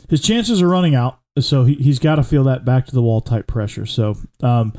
[0.10, 3.02] his chances are running out, so he he's got to feel that back to the
[3.02, 3.86] wall type pressure.
[3.86, 4.74] So, um,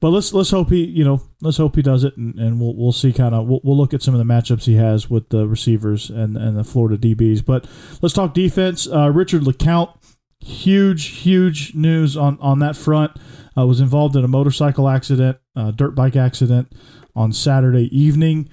[0.00, 2.76] but let's let's hope he you know let's hope he does it, and, and we'll
[2.76, 5.30] we'll see kind of we'll, we'll look at some of the matchups he has with
[5.30, 7.44] the receivers and and the Florida DBs.
[7.44, 7.66] But
[8.02, 8.86] let's talk defense.
[8.86, 9.96] Uh, Richard LeCounte,
[10.40, 13.12] huge huge news on on that front.
[13.56, 16.72] Uh, was involved in a motorcycle accident, uh, dirt bike accident
[17.14, 18.48] on Saturday evening.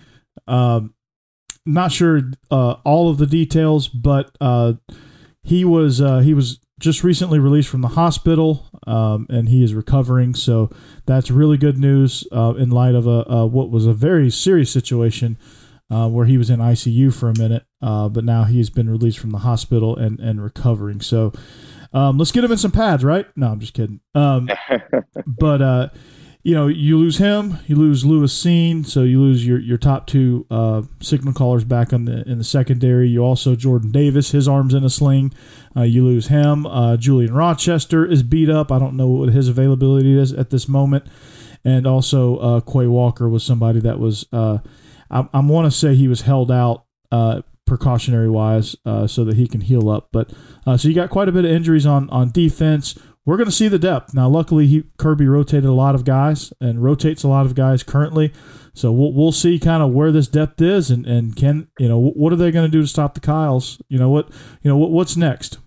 [0.48, 0.94] Um,
[1.66, 4.74] not sure uh, all of the details, but uh,
[5.44, 9.74] he was uh, he was just recently released from the hospital, um, and he is
[9.74, 10.36] recovering.
[10.36, 10.70] So
[11.06, 15.38] that's really good news uh, in light of a, what was a very serious situation
[15.92, 19.20] uh, where he was in ICU for a minute, uh, but now he's been released
[19.20, 21.02] from the hospital and and recovering.
[21.02, 21.34] So
[21.94, 23.28] um, let's get him in some pads, right?
[23.36, 24.00] No, I'm just kidding.
[24.16, 24.50] Um,
[25.28, 25.90] but uh,
[26.44, 30.08] you know, you lose him, you lose Lewis Cine, so you lose your, your top
[30.08, 33.10] two uh, signal callers back on the in the secondary.
[33.10, 35.34] You also Jordan Davis, his arms in a sling.
[35.76, 36.66] Uh, you lose him.
[36.66, 38.72] Uh, Julian Rochester is beat up.
[38.72, 41.06] I don't know what his availability is at this moment.
[41.64, 44.26] And also uh, Quay Walker was somebody that was
[45.12, 49.36] I, I want to say he was held out uh, precautionary wise uh, so that
[49.36, 50.10] he can heal up.
[50.12, 50.32] But
[50.66, 53.56] uh, so you got quite a bit of injuries on on defense we're going to
[53.56, 54.14] see the depth.
[54.14, 57.84] Now, luckily, he, Kirby rotated a lot of guys and rotates a lot of guys
[57.84, 58.34] currently.
[58.74, 62.00] So we'll, we'll see kind of where this depth is and, and can, you know,
[62.00, 63.82] what are they going to do to stop the Kyles?
[63.90, 64.30] You know, what,
[64.62, 65.58] you know, what, what's next?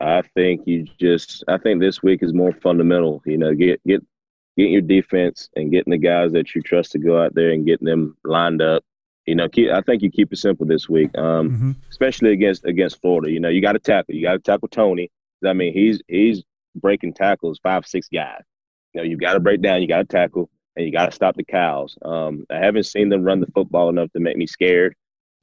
[0.00, 4.04] I think you just, I think this week is more fundamental, you know, get, get,
[4.56, 7.64] getting your defense and getting the guys that you trust to go out there and
[7.64, 8.84] getting them lined up.
[9.24, 11.70] You know, keep, I think you keep it simple this week, um, mm-hmm.
[11.90, 13.30] especially against against Florida.
[13.30, 14.14] You know, you got to tackle.
[14.14, 15.10] You got to tackle Toney.
[15.44, 16.42] I mean, he's he's
[16.74, 18.42] breaking tackles five six guys.
[18.94, 21.12] You know, you got to break down, you got to tackle, and you got to
[21.12, 21.96] stop the cows.
[22.02, 24.94] Um, I haven't seen them run the football enough to make me scared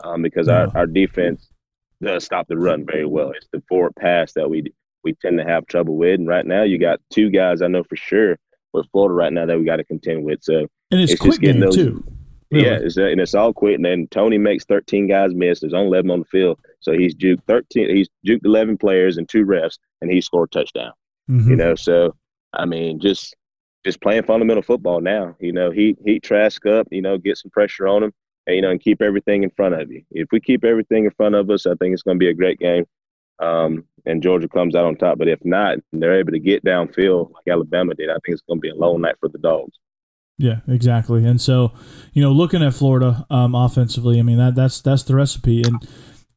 [0.03, 1.49] um, because our, our defense
[2.01, 3.31] does stop the run very well.
[3.31, 6.19] It's the forward pass that we we tend to have trouble with.
[6.19, 8.37] And right now, you got two guys I know for sure
[8.73, 10.43] with Florida right now that we got to contend with.
[10.43, 11.75] So and it's, it's just getting those.
[11.75, 12.03] Too.
[12.55, 12.67] Really?
[12.67, 13.75] Yeah, it's, and it's all quick.
[13.75, 15.59] And then Toney makes 13 guys miss.
[15.59, 17.89] There's only 11 on the field, so he's juked 13.
[17.89, 20.91] He's juked 11 players and two refs, and he scored a touchdown.
[21.29, 21.49] Mm-hmm.
[21.49, 22.15] You know, so
[22.53, 23.35] I mean, just
[23.83, 25.35] just playing fundamental football now.
[25.39, 26.87] You know, heat heat Trask up.
[26.91, 28.13] You know, get some pressure on him,
[28.47, 30.03] and you know, and keep everything in front of you.
[30.11, 32.33] If we keep everything in front of us, I think it's going to be a
[32.33, 32.85] great game.
[33.39, 35.17] Um, and Georgia comes out on top.
[35.17, 38.09] But if not, they're able to get downfield like Alabama did.
[38.09, 39.77] I think it's going to be a long night for the dogs.
[40.37, 41.25] Yeah, exactly.
[41.25, 41.71] And so,
[42.13, 45.87] you know, looking at Florida um, offensively, I mean that that's that's the recipe, and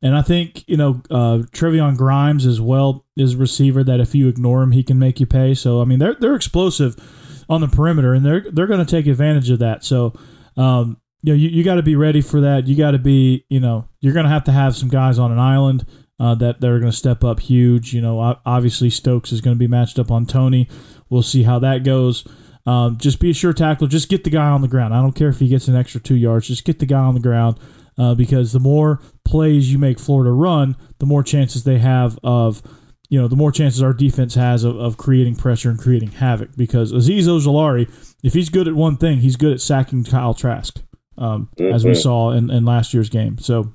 [0.01, 4.15] and I think you know uh, Trevon Grimes as well is a receiver that if
[4.15, 5.55] you ignore him, he can make you pay.
[5.55, 6.95] So I mean they're they're explosive
[7.49, 9.85] on the perimeter, and they're they're going to take advantage of that.
[9.85, 10.15] So.
[10.57, 12.69] Um, you know, you, you got to be ready for that.
[12.69, 15.33] You got to be, you know, you're going to have to have some guys on
[15.33, 15.85] an island
[16.21, 17.93] uh, that that are going to step up huge.
[17.93, 20.69] You know, obviously Stokes is going to be matched up on Toney.
[21.11, 22.25] We'll see how that goes.
[22.69, 23.89] Um, just be a sure tackler.
[23.89, 24.93] Just get the guy on the ground.
[24.93, 26.49] I don't care if he gets an extra two yards.
[26.49, 27.59] Just get the guy on the ground
[27.97, 32.61] uh, because the more plays you make Florida run, the more chances they have of,
[33.09, 36.57] you know, the more chances our defense has of, of creating pressure and creating havoc.
[36.57, 37.91] Because Azeez Ojulari,
[38.23, 40.79] if he's good at one thing, he's good at sacking Kyle Trask,
[41.17, 41.75] um, mm-hmm.
[41.75, 42.01] as we mm-hmm.
[42.01, 43.39] saw in, in last year's game.
[43.39, 43.73] So,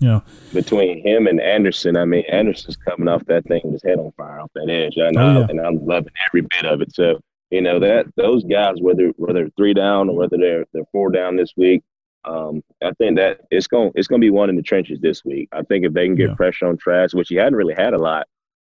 [0.00, 0.22] you know,
[0.54, 4.12] between him and Anderson, I mean, Anderson's coming off that thing with his head on
[4.12, 4.96] fire off that edge.
[4.96, 5.46] I know, oh, yeah.
[5.50, 6.94] and I'm loving every bit of it.
[6.94, 11.10] So, you know that those guys, whether whether three down or whether they're they're four
[11.10, 11.82] down this week,
[12.24, 15.24] um, I think that it's going it's going to be one in the trenches this
[15.24, 15.48] week.
[15.52, 16.34] I think if they can get yeah.
[16.34, 18.26] pressure on Trask, which he hadn't really had a lot,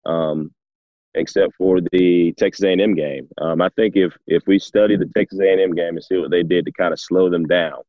[0.06, 0.52] um,
[1.14, 3.28] except for the Texas A&M game.
[3.38, 6.44] Um, I think if if we study the Texas A&M game and see what they
[6.44, 7.80] did to kind of slow them down,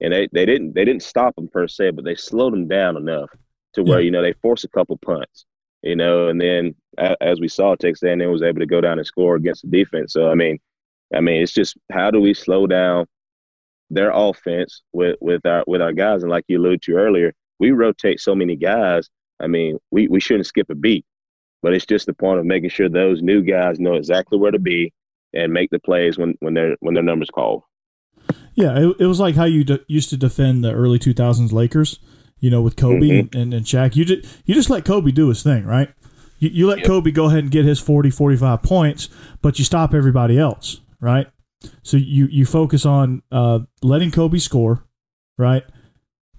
[0.00, 2.96] and they, they didn't they didn't stop them per se, but they slowed them down
[2.96, 3.30] enough
[3.74, 4.06] to where yeah.
[4.06, 5.44] you know they forced a couple punts
[5.82, 6.74] you know, and then
[7.20, 10.12] as we saw, Texas A&M was able to go down and score against the defense.
[10.12, 10.58] So I mean,
[11.14, 13.06] I mean, it's just how do we slow down
[13.90, 16.22] their offense with with our with our guys?
[16.22, 19.08] And like you alluded to earlier, we rotate so many guys.
[19.40, 21.04] I mean, we, we shouldn't skip a beat,
[21.62, 24.58] but it's just the point of making sure those new guys know exactly where to
[24.58, 24.92] be
[25.32, 27.62] and make the plays when, when their when their numbers called.
[28.54, 32.00] Yeah, it, it was like how you de- used to defend the early 2000s Lakers,
[32.40, 33.34] you know, with Kobe Mhm.
[33.34, 33.96] and, and Shaq.
[33.96, 35.90] You just, you just let Kobe do his thing, right?
[36.38, 36.86] You, you let Yep.
[36.86, 39.08] Kobe go ahead and get his 40, 45 points,
[39.42, 41.26] but you stop everybody else, right?
[41.82, 44.84] So you, you focus on uh, letting Kobe score,
[45.36, 45.64] right?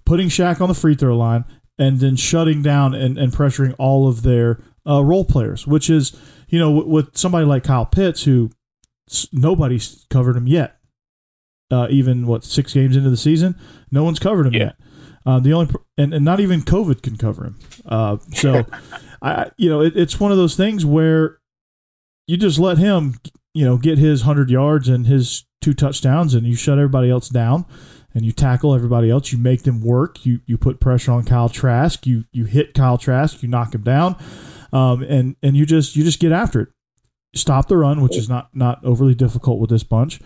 [0.05, 1.43] Putting Shaq on the free throw line,
[1.77, 6.17] and then shutting down and, and pressuring all of their uh, role players, which is,
[6.49, 8.49] you know, with, with somebody like Kyle Pitts, who
[9.09, 10.77] s- nobody's covered him yet.
[11.71, 13.55] Uh, even what six games into the season,
[13.91, 14.59] no one's covered him Yeah.
[14.59, 14.75] yet.
[15.25, 17.59] Uh, the only pr- and, and not even COVID can cover him.
[17.85, 18.65] Uh, so,
[19.21, 21.39] I I- you know it, it's one of those things where
[22.27, 23.15] you just let him,
[23.53, 27.27] you know, get his hundred yards and his two touchdowns, and you shut everybody else
[27.27, 27.65] down,
[28.13, 29.31] and you tackle everybody else.
[29.31, 30.25] You make them work.
[30.25, 32.05] You you put pressure on Kyle Trask.
[32.07, 33.41] You you hit Kyle Trask.
[33.43, 34.15] You knock him down,
[34.71, 36.69] um, and and you just you just get after it.
[37.35, 40.19] Stop the run, which is not not overly difficult with this bunch,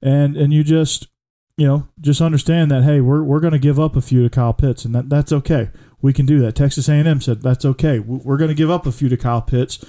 [0.00, 1.08] and and you just
[1.56, 4.30] you know just understand that hey we're we're going to give up a few to
[4.30, 5.70] Kyle Pitts, and that that's okay.
[6.02, 6.54] We can do that.
[6.54, 7.98] Texas A&M said that's okay.
[7.98, 9.82] We- We're going to give up a few to Kyle Pitts,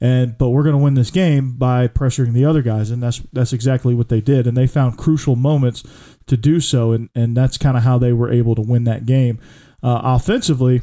[0.00, 3.20] and but we're going to win this game by pressuring the other guys, and that's
[3.32, 5.82] that's exactly what they did, and they found crucial moments
[6.26, 9.06] to do so, and and that's kind of how they were able to win that
[9.06, 9.38] game.
[9.82, 10.82] Uh, offensively,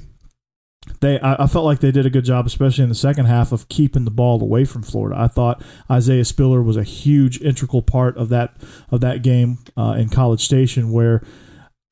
[1.00, 3.52] they I, I felt like they did a good job, especially in the second half,
[3.52, 5.20] of keeping the ball away from Florida.
[5.20, 8.56] I thought Isaiah Spiller was a huge integral part of that
[8.90, 11.22] of that game uh, in College Station, where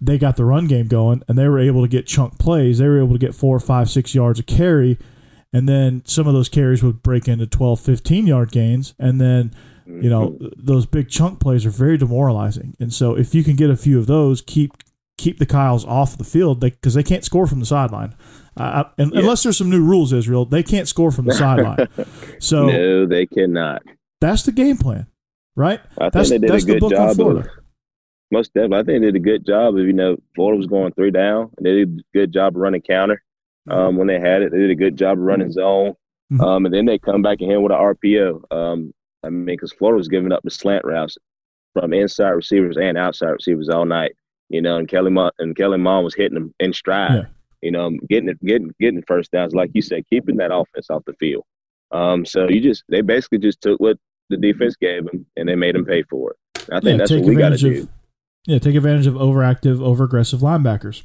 [0.02, 2.78] they got the run game going and they were able to get chunk plays.
[2.78, 4.97] They were able to get four, five, six yards a carry.
[5.52, 8.93] And then some of those carries would break into 12, 15 yard gains.
[8.97, 9.54] And then,
[9.86, 12.78] you know, those big chunk plays are very demoralizing.
[12.80, 14.71] And so if you can get a few of those, keep
[15.17, 18.15] keep the Kyles off the field because they, can't score from the sideline.
[18.60, 21.88] Uh, and, Unless there's some new rules, Israel, they can't score from the sideline.
[22.39, 23.84] So no, they cannot.
[24.22, 25.08] that's the game plan,
[25.56, 25.80] right?
[25.98, 27.48] I think That's, they did a good job of
[28.32, 28.78] most definitely.
[28.78, 31.52] I think they did a good job of you know Florida was going three down.
[31.58, 33.24] and They did a good job of running counter
[33.69, 34.52] um, when they had it.
[34.52, 35.95] They did a good job of running zone,
[36.32, 36.41] Mhm.
[36.41, 38.41] um, and then they come back and hit with an RPO.
[38.52, 38.93] Um,
[39.24, 41.17] I mean, because Florida was giving up the slant routes
[41.74, 44.12] from inside receivers and outside receivers all night.
[44.50, 47.12] You know, and Kelly Mon- and Kellen Mond was hitting them in stride.
[47.13, 47.26] Yeah.
[47.62, 51.04] You know, getting it, getting getting first downs, like you said, keeping that offense off
[51.06, 51.43] the field.
[51.91, 53.98] Um, so you just they basically just took what
[54.30, 56.38] the defense gave them and they made them pay for it.
[56.69, 57.82] And I think Yeah, that's take what we got to advantage do.
[57.84, 57.89] of
[58.45, 61.04] yeah, take advantage of overactive, over aggressive linebackers.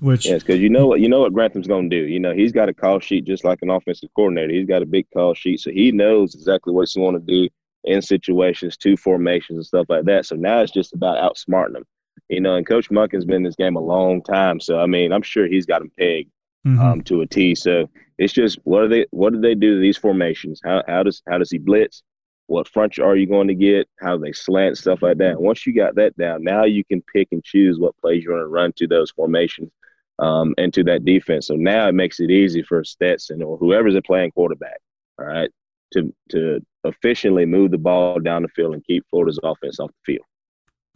[0.00, 2.06] Which Yes, because you know what you know what Grantham's going to do.
[2.06, 4.52] You know he's got a call sheet just like an offensive coordinator.
[4.52, 7.48] He's got a big call sheet, so he knows exactly what he's going to do
[7.84, 10.26] in situations, two formations, and stuff like that.
[10.26, 11.84] So now it's just about outsmarting them.
[12.28, 15.12] You know, and Coach Monken's been in this game a long time, so I mean,
[15.12, 16.30] I'm sure he's got him pegged
[16.66, 16.78] Mhm.
[16.80, 17.54] um, to a T.
[17.54, 20.60] So it's just what do they what do they do to these formations?
[20.64, 22.02] How how does how does he blitz?
[22.46, 23.88] What front are you going to get?
[24.00, 25.40] How they slant stuff like that.
[25.40, 28.42] Once you got that down, now you can pick and choose what plays you want
[28.42, 29.70] to run to those formations
[30.18, 31.46] um, and to that defense.
[31.46, 34.78] So now it makes it easy for Stetson or whoever's playing quarterback,
[35.18, 35.50] all right,
[35.92, 40.12] to to efficiently move the ball down the field and keep Florida's offense off the
[40.12, 40.24] field.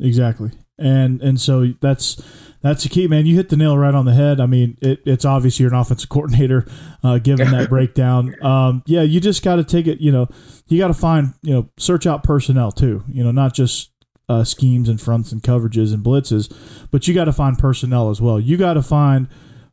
[0.01, 2.23] Exactly, and and so that's
[2.63, 3.27] that's the key, man.
[3.27, 4.41] You hit the nail right on the head.
[4.41, 6.67] I mean, it, it's obvious you're an offensive coordinator,
[7.03, 8.35] uh, given that breakdown.
[8.49, 10.01] Um, yeah, you just got to take it.
[10.01, 10.29] You know,
[10.69, 13.05] you got to find you know search out personnel too.
[13.09, 13.91] You know, not just
[14.29, 16.53] uh, schemes and fronts and coverages and blitzes,
[16.91, 18.39] but you got to find personnel as well.
[18.39, 19.29] You got to find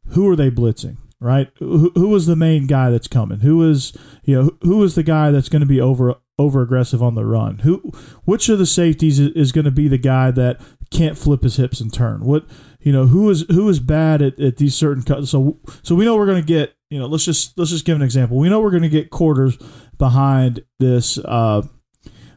[0.10, 1.50] who are they blitzing, right?
[1.60, 3.40] Who, who is the main guy that's coming?
[3.40, 7.02] Who is you know who is the guy that's going to be over over aggressive
[7.02, 7.60] on the run?
[7.60, 7.92] Who
[8.26, 10.60] which of the safeties is, going to be the guy that
[10.92, 12.26] can't flip his hips and turn?
[12.26, 12.46] What
[12.80, 15.30] you know who is who is bad at, at these certain cuts?
[15.30, 17.96] So so we know we're going to get you know let's just let's just give
[17.96, 18.38] an example.
[18.38, 19.58] We know we're going to get quarters
[19.98, 21.62] behind this uh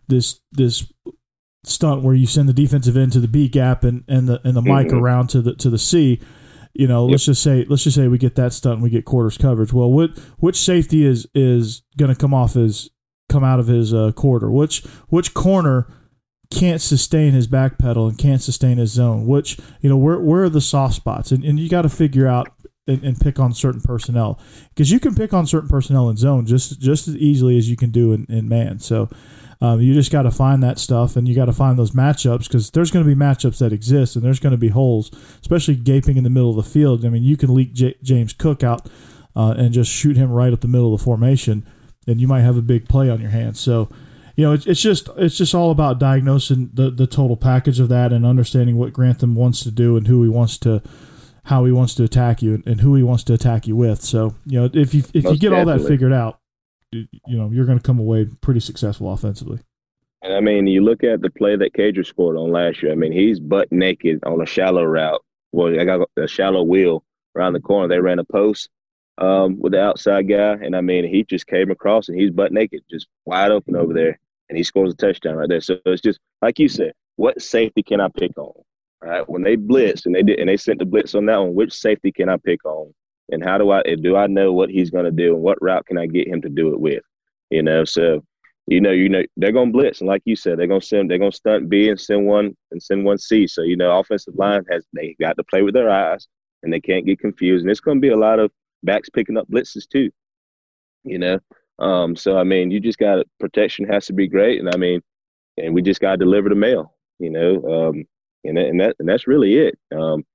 [0.07, 0.91] this this
[1.65, 4.57] stunt where you send the defensive end to the B gap and and the and
[4.57, 5.01] the mic Mhm.
[5.01, 6.21] around to the to the C.
[6.75, 9.05] You know, let's just say let's just say we get that stunt and we get
[9.05, 9.73] quarters coverage.
[9.73, 12.91] Well, what which safety is is going to come off his
[13.29, 14.51] come out of his uh, quarter?
[14.51, 15.93] Which which corner
[16.51, 19.27] can't sustain his back pedal and can't sustain his zone?
[19.27, 21.33] Which you know where where are the soft spots?
[21.33, 22.49] And and you got to figure out
[22.87, 24.41] and, and pick on certain personnel
[24.71, 27.77] because you can pick on certain personnel in zone just just as easily as you
[27.77, 28.79] can do in, in man.
[28.79, 29.09] So.
[29.61, 32.45] Um, you just got to find that stuff, and you got to find those matchups
[32.47, 35.75] because there's going to be matchups that exist, and there's going to be holes, especially
[35.75, 37.05] gaping in the middle of the field.
[37.05, 38.89] I mean, you can leak J- James Cook out
[39.35, 41.67] uh, and just shoot him right up the middle of the formation,
[42.07, 43.59] and you might have a big play on your hands.
[43.59, 43.89] So,
[44.37, 47.89] you know, it's, it's just it's just all about diagnosing the the total package of
[47.89, 50.83] that and understanding what Grantham wants to do and who he wants to
[51.45, 54.03] how he wants to attack you and who he wants to attack you with.
[54.03, 55.73] So you know if you if Most you get definitely.
[55.73, 56.38] all that figured out,
[56.93, 59.61] you know you're going to come away pretty successful offensively.
[60.23, 62.91] And I mean, you look at the play that Cager scored on last year.
[62.91, 65.23] I mean, he's butt naked on a shallow route.
[65.53, 67.05] Well, I got a shallow wheel
[67.37, 67.89] around the corner.
[67.89, 68.69] They ran a post
[69.19, 72.53] um, with the outside guy, and I mean, he just came across and he's butt
[72.53, 74.19] naked, just wide open over there,
[74.49, 75.61] and he scores a touchdown right there.
[75.61, 78.53] So it's just like you said, what safety can I pick on?
[79.01, 81.37] All right, when they blitz and they did and they sent the blitz on that
[81.37, 82.93] one, which safety can I pick on?
[83.31, 85.87] And how do I do I know what he's going to do and what route
[85.87, 87.03] can I get him to do it with?
[87.51, 88.23] You know, so
[88.67, 91.19] you know, you know they're gonna blitz, and like you said, they're gonna send, they're
[91.19, 93.47] gonna stunt B and send one and send one C.
[93.47, 96.29] So you know, offensive line has they got to play with their eyes,
[96.63, 97.63] and they can't get confused.
[97.63, 98.51] And it's gonna be a lot of
[98.83, 100.11] backs picking up blitzes too.
[101.05, 101.39] You know,
[101.79, 105.01] um, so I mean, you just got protection has to be great, and I mean,
[105.57, 106.95] and we just got to deliver the mail.
[107.19, 108.05] You know, um,
[108.45, 109.79] and and that and that's really it.
[109.97, 110.27] Um,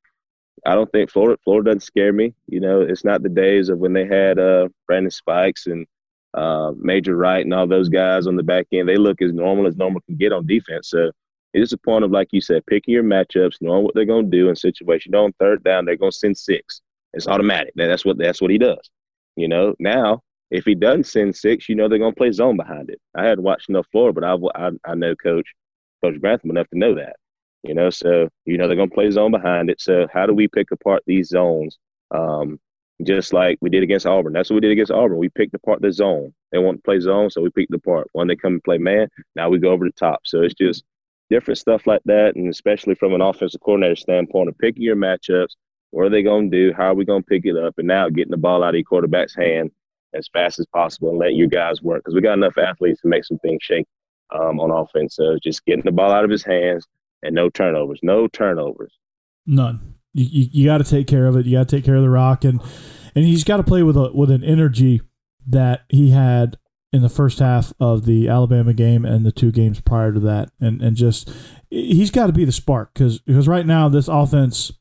[0.65, 2.33] I don't think Florida Florida doesn't scare me.
[2.47, 5.85] You know, it's not the days of when they had uh, Brandon Spikes and
[6.33, 8.87] uh, Major Wright and all those guys on the back end.
[8.87, 10.89] They look as normal as normal can get on defense.
[10.89, 11.11] So
[11.53, 14.37] it's a point of like you said, picking your matchups, knowing what they're going to
[14.37, 15.13] do in situation.
[15.15, 16.81] On third down, they're going to send six.
[17.13, 17.73] It's automatic.
[17.75, 18.89] That's what that's what he does.
[19.35, 22.57] You know, now if he doesn't send six, you know they're going to play zone
[22.57, 23.01] behind it.
[23.15, 25.47] I hadn't watched enough Florida, but I, I, I know Coach
[26.03, 27.15] Coach Grantham enough to know that.
[27.63, 29.79] You know, so you know they're to play zone behind it.
[29.79, 31.77] So how do we pick apart these zones?
[32.11, 32.59] Um,
[33.03, 34.33] just like we did against Auburn.
[34.33, 35.17] That's what we did against Auburn.
[35.17, 36.33] We picked apart the zone.
[36.51, 38.07] They want to play zone, so we picked apart.
[38.13, 40.21] When they come and play man, now we go over the top.
[40.25, 40.83] So it's just
[41.29, 45.55] different stuff like that, and especially from an offensive coordinator standpoint of picking your matchups.
[45.91, 46.73] What are they to do?
[46.75, 47.75] How are we to pick it up?
[47.77, 49.71] And now getting the ball out of your quarterback's hand
[50.13, 53.07] as fast as possible and letting your guys work because we got enough athletes to
[53.07, 53.85] make some things shake
[54.33, 55.15] um, on offense.
[55.15, 56.87] So just getting the ball out of his hands
[57.23, 57.99] and no turnovers.
[58.03, 58.93] No turnovers.
[59.45, 59.95] None.
[60.13, 61.45] You, you, you got to take care of it.
[61.45, 62.61] You got to take care of the rock, and
[63.15, 65.01] and he's got to play with a with an energy
[65.47, 66.57] that he had
[66.91, 70.51] in the first half of the Alabama game and the two games prior to that,
[70.59, 71.29] and and just
[71.69, 74.71] he's got to be the spark because because right now this offense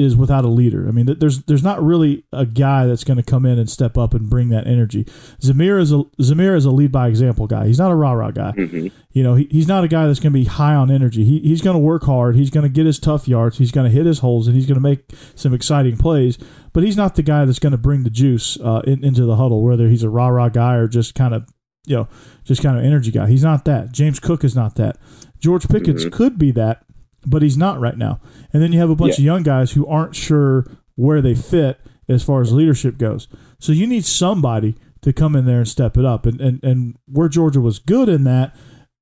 [0.00, 0.88] is without a leader.
[0.88, 3.98] I mean, there's there's not really a guy that's going to come in and step
[3.98, 5.04] up and bring that energy.
[5.40, 7.66] Zamir is a Zamir is a lead by example guy.
[7.66, 8.52] He's not a rah rah guy.
[8.52, 8.88] Mm-hmm.
[9.12, 11.24] You know, he, he's not a guy that's going to be high on energy.
[11.24, 12.36] He, he's going to work hard.
[12.36, 13.58] He's going to get his tough yards.
[13.58, 16.38] He's going to hit his holes and he's going to make some exciting plays.
[16.72, 19.36] But he's not the guy that's going to bring the juice uh, in, into the
[19.36, 21.48] huddle, whether he's a rah rah guy or just kind of
[21.86, 22.08] you know
[22.44, 23.26] just kind of energy guy.
[23.26, 23.92] He's not that.
[23.92, 24.96] James Cook is not that.
[25.38, 26.16] George Pickens mm-hmm.
[26.16, 26.84] could be that,
[27.26, 28.20] but he's not right now.
[28.52, 29.22] And then you have a bunch yeah.
[29.22, 30.66] of young guys who aren't sure
[30.96, 33.28] where they fit as far as leadership goes.
[33.58, 36.26] So you need somebody to come in there and step it up.
[36.26, 38.54] And and, and where Georgia was good in that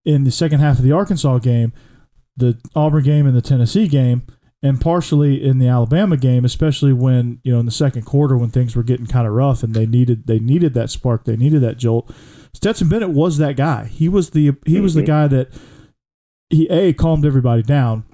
[0.05, 1.73] in the second half of the Arkansas game,
[2.37, 4.23] the Auburn game and the Tennessee game,
[4.63, 8.51] and partially in the Alabama game, especially when, you know, in the second quarter when
[8.51, 11.63] things were getting kind of rough and they needed they needed that spark, they needed
[11.63, 12.11] that jolt.
[12.55, 13.85] Stetson Bennett was that guy.
[13.85, 15.07] He was the he was the mm-hmm.
[15.07, 15.51] guy that
[16.51, 18.05] he a calmed everybody down,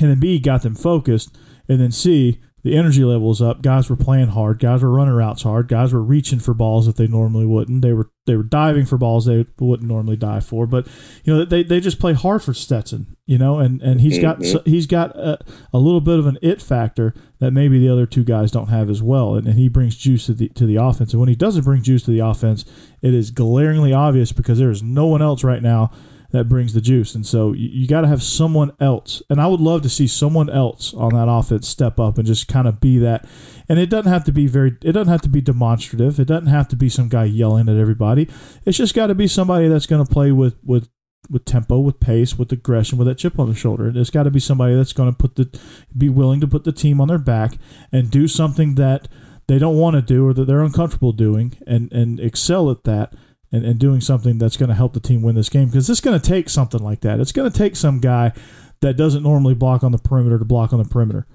[0.00, 1.36] and then B got them focused,
[1.68, 3.62] and then C the energy level was up.
[3.62, 4.58] Guys were playing hard.
[4.58, 5.68] Guys were running routes hard.
[5.68, 7.80] Guys were reaching for balls that they normally wouldn't.
[7.80, 10.66] They were they were diving for balls they wouldn't normally dive for.
[10.66, 10.86] But
[11.24, 13.16] you know they, they just play hard for Stetson.
[13.24, 14.68] You know, and and he's got mm-hmm.
[14.68, 15.38] he's got a,
[15.72, 18.90] a, little bit of an it factor that maybe the other two guys don't have
[18.90, 19.36] as well.
[19.36, 21.12] And, and he brings juice to the to the offense.
[21.12, 22.64] And when he doesn't bring juice to the offense,
[23.00, 25.92] it is glaringly obvious because there is no one else right now
[26.30, 27.14] that brings the juice.
[27.14, 29.22] And so you, you got to have someone else.
[29.28, 32.48] And I would love to see someone else on that offense step up and just
[32.48, 33.26] kind of be that.
[33.68, 36.20] And it doesn't have to be very, it doesn't have to be demonstrative.
[36.20, 38.28] It doesn't have to be some guy yelling at everybody.
[38.64, 40.88] It's just got to be somebody that's going to play with, with,
[41.28, 43.92] with tempo, with pace, with aggression, with that chip on the shoulder.
[43.94, 45.60] It's got to be somebody that's going to put the,
[45.96, 47.52] be willing to put the team on their back
[47.92, 49.08] and do something that
[49.46, 53.12] they don't want to do or that they're uncomfortable doing and, and excel at that
[53.52, 56.00] and, and doing something that's going to help the team win this game because it's
[56.00, 57.20] going to take something like that.
[57.20, 58.32] It's going to take some guy
[58.80, 61.26] that doesn't normally block on the perimeter to block on the perimeter.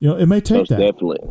[0.00, 0.78] You know, it may take Most that.
[0.78, 1.28] Definitely.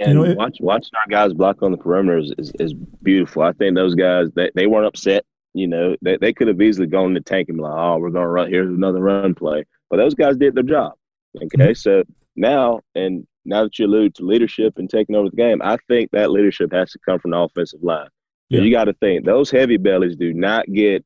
[0.00, 2.74] And you know, it, watch, watching our guys block on the perimeter is, is, is,
[3.02, 3.42] beautiful.
[3.42, 5.24] I think those guys they, they weren't upset.
[5.54, 8.10] You know, they, they could have easily gone to tank and be like, oh, we're
[8.10, 8.50] going to run.
[8.50, 9.64] Here's another run play.
[9.88, 10.92] But those guys did their job.
[11.36, 11.72] Okay, mm-hmm.
[11.74, 12.02] so
[12.34, 16.10] now and now that you allude to leadership and taking over the game, I think
[16.10, 18.08] that leadership has to come from the offensive line.
[18.48, 18.60] Yeah.
[18.60, 21.04] You got to think those heavy bellies do not get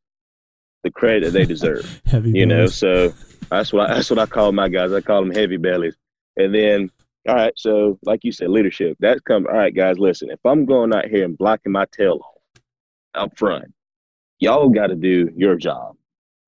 [0.84, 2.02] the credit they deserve.
[2.06, 2.48] heavy, you bellies.
[2.48, 2.66] know.
[2.66, 3.14] So
[3.50, 4.92] that's what I, that's what I call my guys.
[4.92, 5.96] I call them heavy bellies.
[6.36, 6.90] And then,
[7.28, 8.96] all right, so like you said, leadership.
[9.00, 9.46] That's come.
[9.46, 10.30] All right, guys, listen.
[10.30, 13.66] If I'm going out here and blocking my tail off up front,
[14.38, 15.96] y'all got to do your job.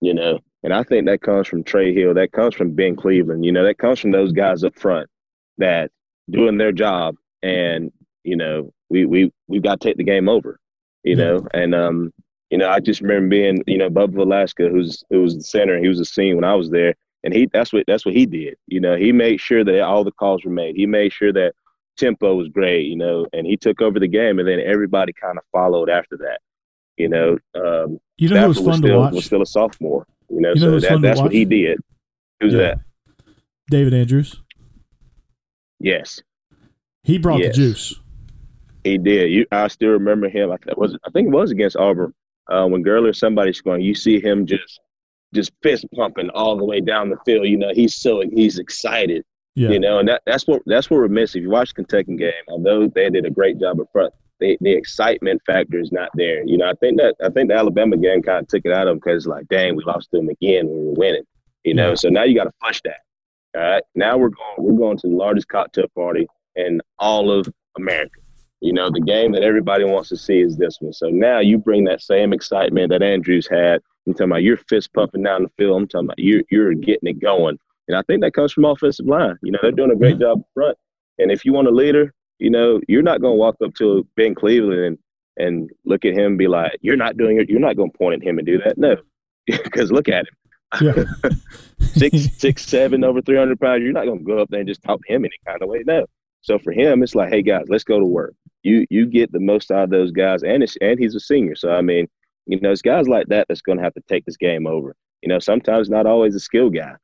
[0.01, 0.38] You know.
[0.64, 2.14] And I think that comes from Trey Hill.
[2.14, 3.45] That comes from Ben Cleveland.
[3.45, 5.11] You know, that comes from those guys up front.
[5.59, 5.90] that
[6.30, 7.90] doing their job, and
[8.22, 10.61] you know, we we we've got to take the game over.
[11.05, 11.24] You Yeah.
[11.24, 12.12] know, and um,
[12.50, 15.78] you know, I just remember being, you know, Bubba Velasquez, who's who was the center,
[15.80, 16.94] he was the senior when I was there,
[17.24, 18.57] and he that's what that's what he did.
[18.66, 20.76] You know, he made sure that all the calls were made.
[20.76, 21.55] He made sure that
[21.96, 22.86] tempo was great.
[22.86, 26.16] You know, and he took over the game, and then everybody kind of followed after
[26.18, 26.40] that.
[26.98, 29.12] You know, um, You know who was to still watch?
[29.14, 30.07] was still a sophomore.
[30.28, 31.78] You know, You know so that, that's what he did.
[32.40, 32.59] Who's Yeah.
[32.61, 32.78] that?
[33.70, 34.40] David Andrews.
[35.80, 36.22] Yes,
[37.03, 37.57] He brought Yes.
[37.57, 38.00] the juice.
[38.85, 39.30] He did.
[39.30, 40.51] You, I still remember him.
[40.51, 42.12] I think was I think it was against Auburn
[42.49, 43.83] uh, when Gurley or somebody's scoring.
[43.83, 44.80] You see him just
[45.35, 47.47] just fist pumping all the way down the field.
[47.47, 49.24] You know, he's so he's excited.
[49.55, 49.68] Yeah.
[49.70, 51.41] You know, and that, that's what that's what we're missing.
[51.41, 54.57] If you watch the Kentucky game, although they did a great job up front, they,
[54.62, 56.43] the excitement factor is not there.
[56.47, 58.87] You know, I think that I think the Alabama game kind of took it out
[58.89, 61.24] of them because like, dang, we lost to them again when we were winning.
[61.64, 61.95] You know, Yeah.
[61.97, 63.01] so now you got to flush that.
[63.55, 66.26] All right, now we're going we're going to the largest cocktail party
[66.57, 68.22] in all of America.
[68.63, 70.93] You know, the game that everybody wants to see is this one.
[70.93, 73.81] So now you bring that same excitement that Andrews had.
[74.07, 75.83] I'm talking about you're fist pumping down the field.
[75.83, 77.59] I'm talking about you're you're getting it going.
[77.89, 79.37] And I think that comes from offensive line.
[79.43, 80.79] You know, they're doing a great job up front.
[81.19, 84.07] And if you want a leader, you know, you're not going to walk up to
[84.17, 84.99] Ben Cleveland and,
[85.37, 87.51] and look at him and be like, you're not doing it.
[87.51, 88.79] You're not going to point at him and do that.
[88.79, 88.97] No,
[89.47, 90.37] because look at him.
[90.81, 91.31] Yeah.
[91.81, 93.83] Six, six, seven, over 300 pounds.
[93.83, 95.69] You're not going to go up there and just talk to him any kind of
[95.69, 95.83] way.
[95.87, 96.07] No.
[96.43, 98.34] So for him, it's like, hey guys, let's go to work.
[98.62, 101.55] You you get the most out of those guys, and it's, and he's a senior.
[101.57, 102.09] So I mean,
[102.47, 104.95] you know, it's guys like that that's going to have to take this game over.
[105.22, 106.95] You know, sometimes not always a skill guy.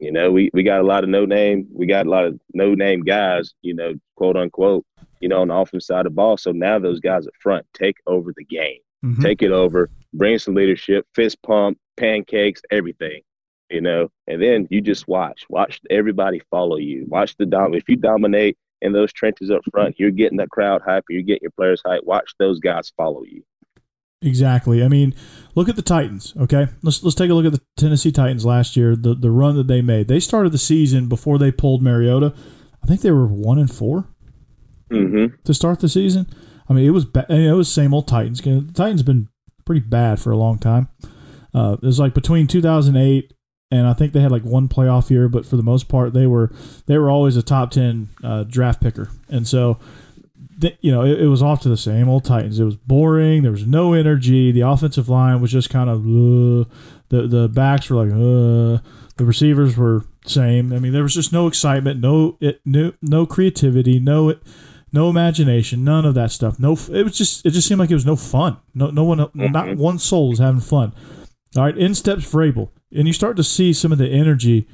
[0.00, 2.38] You know, we, we got a lot of no name, we got a lot of
[2.54, 4.84] no name guys, you know, quote unquote,
[5.20, 6.36] you know, on the offense side of the ball.
[6.36, 9.22] So now those guys up front take over the game, Mhm.
[9.22, 13.22] take it over, bring some leadership, fist pump, pancakes, everything,
[13.70, 17.74] you know, and then you just watch, watch everybody follow you, watch the dom.
[17.74, 21.42] If you dominate in those trenches up front, you're getting that crowd hype, you're getting
[21.42, 22.02] your players hype.
[22.04, 23.42] Watch those guys follow you.
[24.20, 24.82] Exactly.
[24.82, 25.14] I mean,
[25.54, 26.34] look at the Titans.
[26.36, 28.96] Okay, let's let's take a look at the Tennessee Titans last year.
[28.96, 30.08] The the run that they made.
[30.08, 32.34] They started the season before they pulled Mariota.
[32.82, 34.08] I think they were one and four
[34.90, 35.36] Mm-hmm.
[35.44, 36.26] to start the season.
[36.68, 38.40] I mean, it was ba- it was same old Titans.
[38.40, 39.28] The Titans been
[39.66, 40.88] pretty bad for a long time.
[41.54, 43.32] Uh, it was like between 2008
[43.70, 46.26] and I think they had like one playoff year, but for the most part, they
[46.26, 46.50] were
[46.86, 49.78] they were always a top ten uh, draft picker, and so
[50.60, 52.58] th- you know it, it was off to the same old Titans.
[52.58, 53.42] It was boring.
[53.42, 54.52] There was no energy.
[54.52, 56.68] The offensive line was just kind of uh,
[57.08, 58.82] the the backs were like uh,
[59.16, 60.72] the receivers were same.
[60.72, 64.42] I mean, there was just no excitement, no it, no no creativity, no it,
[64.92, 66.58] no imagination, none of that stuff.
[66.58, 68.56] No, it was just it just seemed like it was no fun.
[68.74, 70.92] No, no one, not one soul was having fun.
[71.56, 74.66] All right, in steps Vrabel, and you start to see some of the energy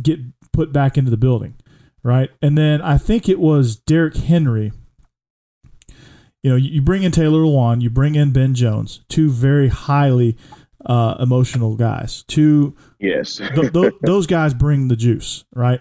[0.00, 0.18] get
[0.52, 1.54] put back into the building,
[2.02, 2.30] right?
[2.42, 4.72] And then I think it was Derrick Henry.
[6.42, 10.36] You know, you bring in Taylor Lewan, you bring in Ben Jones, two very highly
[10.84, 13.36] uh, emotional guys, two Yes.
[13.36, 15.80] th- th- those guys bring the juice, right?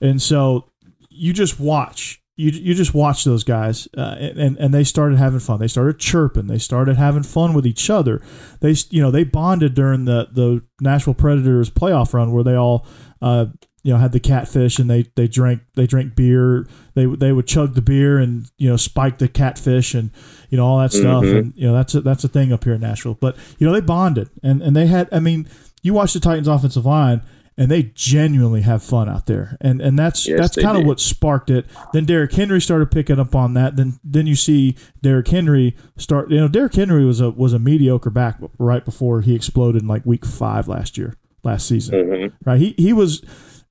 [0.00, 0.70] And so
[1.10, 2.22] you just watch.
[2.36, 5.60] You, you just watch those guys, uh, and and they started having fun.
[5.60, 6.48] They started chirping.
[6.48, 8.20] They started having fun with each other.
[8.60, 12.86] They you know they bonded during the the Nashville Predators playoff run where they all
[13.22, 13.46] uh,
[13.84, 16.66] you know had the catfish and they they drank they drank beer.
[16.94, 20.10] They they would chug the beer and you know spike the catfish and
[20.50, 21.22] you know all that stuff.
[21.22, 21.38] Mhm.
[21.38, 23.14] And you know that's a, that's a thing up here in Nashville.
[23.20, 25.08] But you know they bonded and and they had.
[25.12, 25.46] I mean,
[25.82, 27.22] you watch the Titans offensive line
[27.56, 29.56] and they genuinely have fun out there.
[29.60, 31.66] And and that's Yes, that's kind of what sparked it.
[31.92, 33.76] Then Derrick Henry started picking up on that.
[33.76, 36.30] Then then you see Derrick Henry start.
[36.30, 39.88] You know, Derrick Henry was a was a mediocre back right before he exploded in
[39.88, 41.94] like week five last year, last season.
[41.94, 42.32] Mhm.
[42.44, 42.60] Right?
[42.60, 43.22] He he was.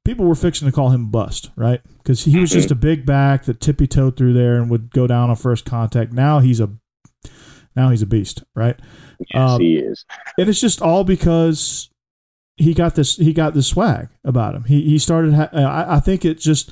[0.05, 1.79] People were fixing to call him bust, right?
[1.99, 5.07] Because he was just a big back that tippy toed through there and would go
[5.07, 6.11] down on first contact.
[6.11, 6.69] Now he's a
[7.75, 8.77] now he's a beast, right?
[9.33, 10.03] Yes, Um, he is.
[10.37, 11.89] and it's just all because
[12.57, 14.63] he got this he got this swag about him.
[14.65, 15.33] He he started.
[15.33, 16.71] Ha- I, I think it just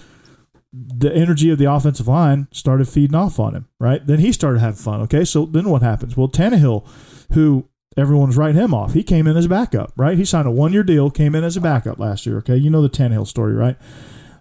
[0.73, 3.67] the energy of the offensive line started feeding off on him.
[3.79, 5.01] Right then he started having fun.
[5.01, 6.15] Okay, so then what happens?
[6.15, 6.87] Well, Tannehill,
[7.33, 7.67] who
[7.97, 9.91] everyone's writing him off, he came in as a backup.
[9.97, 12.37] Right, he signed a one year deal, came in as a backup last year.
[12.37, 13.75] Okay, you know the Tannehill story, right?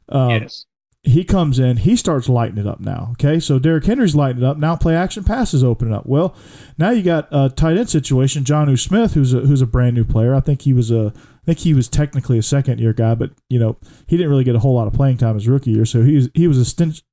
[0.09, 0.66] Um, yes.
[1.03, 3.09] he comes in, he starts lighting it up now.
[3.12, 4.57] Okay, so Derrick Henry's lighting it up.
[4.59, 6.07] Now play action passes opening up.
[6.07, 6.34] Well,
[6.78, 8.45] now you got a tight end situation.
[8.45, 10.34] Jonnu Smith, who's a who's a brand new player.
[10.34, 11.12] I think he was a
[11.43, 13.76] I think he was technically a second year guy, but you know
[14.07, 15.84] he didn't really get a whole lot of playing time his rookie year.
[15.84, 16.59] So he was he was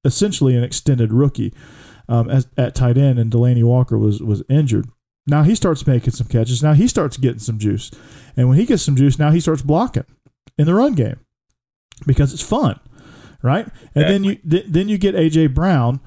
[0.04, 1.54] essentially an extended rookie
[2.10, 4.88] um, as, at tight end, and Delanie Walker was was injured.
[5.26, 6.64] Now he starts making some catches.
[6.64, 7.92] Now he starts getting some juice,
[8.36, 10.06] and when he gets some juice, now he starts blocking
[10.58, 11.20] in the run game
[12.06, 12.80] because it's fun
[13.42, 13.68] right?
[13.96, 16.00] And then you th- then you get AJ Brown,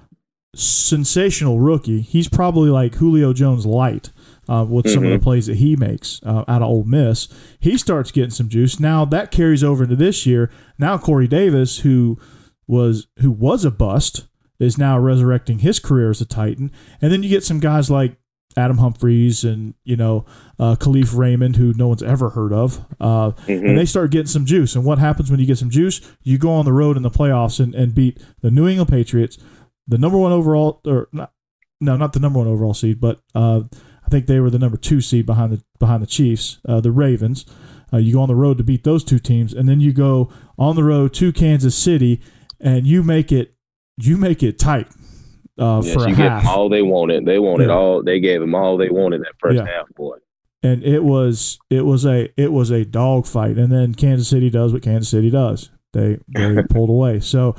[0.55, 2.01] sensational rookie.
[2.01, 4.11] He's probably like Julio Jones light.
[4.49, 7.29] Uh, with some of the plays that he makes uh, out of Ole Miss,
[7.61, 8.81] he starts getting some juice.
[8.81, 10.51] Now that carries over into this year.
[10.77, 12.19] Now Corey Davis, who
[12.67, 14.27] was who was a bust,
[14.59, 16.73] is now resurrecting his career as a Titan.
[17.01, 18.17] And then you get some guys like
[18.57, 20.27] Adam Humphries and you know
[20.59, 24.45] uh, Kalif Raymond, who no one's ever heard of, uh, and they start getting some
[24.45, 24.75] juice.
[24.75, 26.01] And what happens when you get some juice?
[26.23, 29.39] You go on the road in the playoffs and, and beat the New England Patriots,
[29.87, 31.33] the number one overall, or not,
[31.81, 33.63] no, not the number one overall seed, but uh,
[34.11, 36.91] I think they were the number two seed behind the behind the Chiefs, uh, the
[36.91, 37.47] Ravens.
[37.93, 40.29] Uh, you go on the road to beat those two teams, and then you go
[40.59, 42.21] on the road to Kansas City,
[42.61, 43.55] and you make it
[43.97, 44.89] you make it tight
[45.61, 46.47] uh, Yes, for a you get half.
[46.49, 47.25] all they wanted.
[47.25, 47.75] They wanted Yeah.
[47.75, 48.03] all.
[48.03, 49.67] They gave them all they wanted that first Yeah.
[49.67, 50.17] half, boy.
[50.65, 54.51] and it was it was a it was a dog fight and then Kansas City
[54.51, 57.55] does what Kansas City does they they pulled away so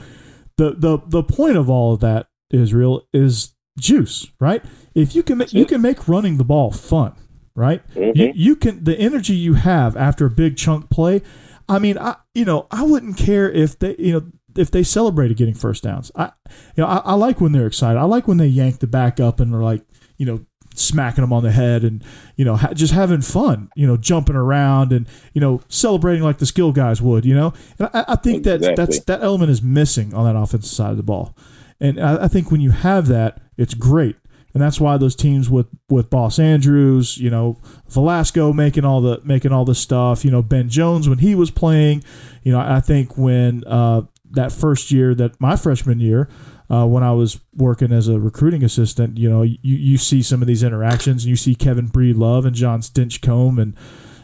[0.58, 4.64] the the the point of all of that Israel is juice right?
[4.94, 7.16] If you can make you can make running the ball fun
[7.56, 7.86] right?
[7.90, 8.18] Mm-hmm.
[8.18, 11.22] You, you can the energy you have after a big chunk play
[11.68, 15.38] I mean I you know I wouldn't care if they you know if they celebrated
[15.38, 16.12] getting first downs.
[16.16, 16.32] I
[16.76, 18.00] you know I, I like when they're excited.
[18.00, 19.84] I like when they yank the back up and are like
[20.18, 22.04] you know smacking them on the head and
[22.38, 26.38] you know ha- just having fun you know jumping around and you know celebrating like
[26.38, 27.54] the skill guys would you know?
[27.78, 30.98] And I, I think that that's that element is missing on that offensive side of
[30.98, 31.36] the ball
[31.82, 34.16] and I, I think when you have that it's great
[34.54, 37.60] and that's why those teams with with Boss Andrews, you know,
[37.90, 41.52] Velasco making all the making all the stuff, you know, Ben Jones when he was
[41.52, 42.04] playing,
[42.44, 44.02] you know, I think when uh,
[44.32, 46.28] that first year that my freshman year,
[46.70, 50.42] uh, when I was working as a recruiting assistant, you know, you, you see some
[50.42, 51.26] of these interactions.
[51.26, 53.76] You see Kevin Breedlove and Jon Stinchcomb and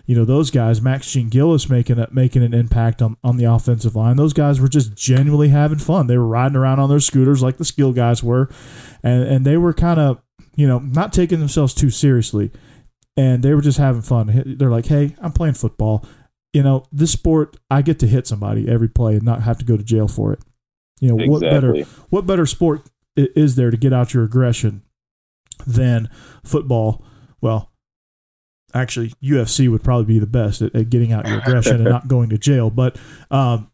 [0.07, 3.93] you know those guys, Max Jean-Gilles making a, making an impact on, on the offensive
[3.93, 4.15] line.
[4.15, 6.07] Those guys were just genuinely having fun.
[6.07, 8.49] They were riding around on their scooters like the skill guys were,
[9.03, 10.21] and and they were kind of
[10.55, 12.51] you know not taking themselves too seriously,
[13.17, 14.55] and they were just having fun.
[14.57, 16.05] They're like, hey, I'm playing football.
[16.53, 19.65] You know, this sport, I get to hit somebody every play and not have to
[19.65, 20.39] go to jail for it.
[21.01, 24.83] You know, what better what better sport is there to get out your aggression
[25.65, 26.09] than
[26.45, 27.03] football?
[27.41, 27.66] Well,
[28.73, 32.07] actually, UFC would probably be the best at, at getting out your aggression and not
[32.09, 32.69] going to jail.
[32.69, 32.97] But,
[33.31, 33.71] um,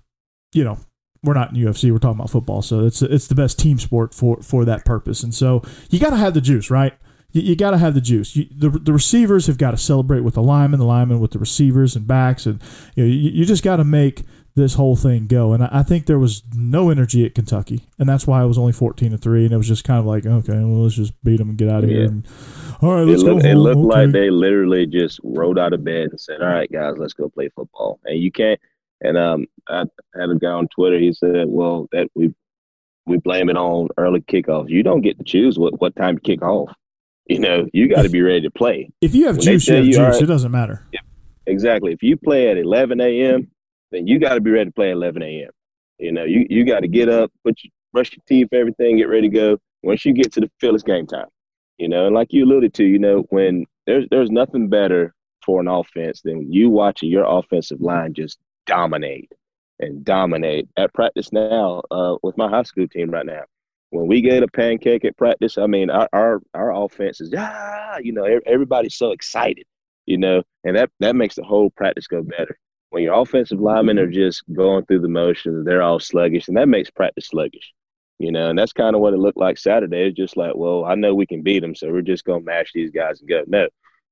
[0.53, 0.79] you know,
[1.23, 1.91] we're not in UFC.
[1.91, 5.23] We're talking about football, so it's it's the best team sport for for that purpose.
[5.23, 6.93] And so you got to have the juice, right?
[7.31, 8.35] You, you got to have the juice.
[8.35, 11.39] You, the the receivers have got to celebrate with the linemen, the linemen with the
[11.39, 12.61] receivers and backs, and
[12.95, 14.23] you know, you, you just got to make
[14.55, 15.53] this whole thing go.
[15.53, 18.57] And I, I think there was no energy at Kentucky, and that's why it was
[18.57, 21.13] only fourteen to three, and it was just kind of like, okay, well, let's just
[21.23, 22.03] beat them and get out of here.
[22.05, 22.27] And,
[22.81, 23.57] all right, It let's go looked, it home.
[23.63, 27.13] looked like they literally just rolled out of bed and said, "All right, guys, let's
[27.13, 28.59] go play football." And you can't.
[29.01, 29.83] And um, I
[30.17, 30.97] had a guy on Twitter.
[30.99, 32.33] He said, "Well, that we
[33.05, 34.69] we blame it on early kickoffs.
[34.69, 36.73] You don't get to choose what what time to kick off.
[37.27, 38.89] You know, you got to be ready to play.
[39.01, 39.99] if you have when juice, you have you, juice.
[39.99, 40.85] right, It doesn't matter.
[41.47, 41.91] Exactly.
[41.93, 43.49] If you play at 11 a.m.,
[43.93, 45.49] then you got to be ready to play at 11 a.m.
[45.99, 49.09] You know, you, you got to get up, put your, brush your teeth, everything, get
[49.09, 49.57] ready to go.
[49.83, 51.27] Once you get to the field, game time.
[51.77, 55.13] You know, and like you alluded to, you know, when there's there's nothing better
[55.45, 59.31] for an offense than you watching your offensive line just dominate
[59.79, 63.41] and dominate at practice now uh, with my high school team right now.
[63.89, 67.97] When we get a pancake at practice, I mean, our our, our offense is ah,
[68.01, 69.65] you know, everybody's so excited
[70.05, 72.57] you know, and that that makes the whole practice go better.
[72.93, 76.67] When your offensive linemen are just going through the motions, they're all sluggish, and that
[76.69, 77.73] makes practice sluggish.
[78.19, 80.03] You know, and that's kind of what it looked like Saturday.
[80.09, 82.69] It's just like, well, I know we can beat them, so we're just gonna mash
[82.71, 83.43] these guys and go.
[83.47, 83.67] No,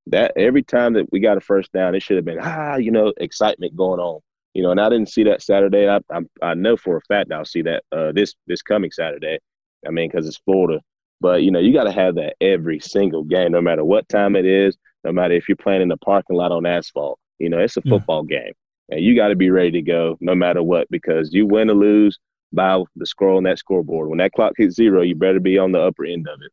[0.08, 2.90] that every time that we got a first down, it should have been ah, you
[2.92, 4.20] know, excitement going on.
[4.56, 5.88] You know, and I didn't see that Saturday.
[5.88, 9.38] I I, I know for a fact I'll see that uh, this this coming Saturday.
[9.86, 10.82] I mean, because it's Florida.
[11.22, 14.36] But you know, you got to have that every single game, no matter what time
[14.36, 17.20] it is, no matter if you're playing in the parking lot on asphalt.
[17.38, 17.92] You know, it's a Yeah.
[17.92, 18.54] football game,
[18.92, 21.74] and you got to be ready to go no matter what because you win or
[21.74, 22.20] lose
[22.54, 24.10] by the score on that scoreboard.
[24.10, 26.52] When that clock hits zero, you better be on the upper end of it.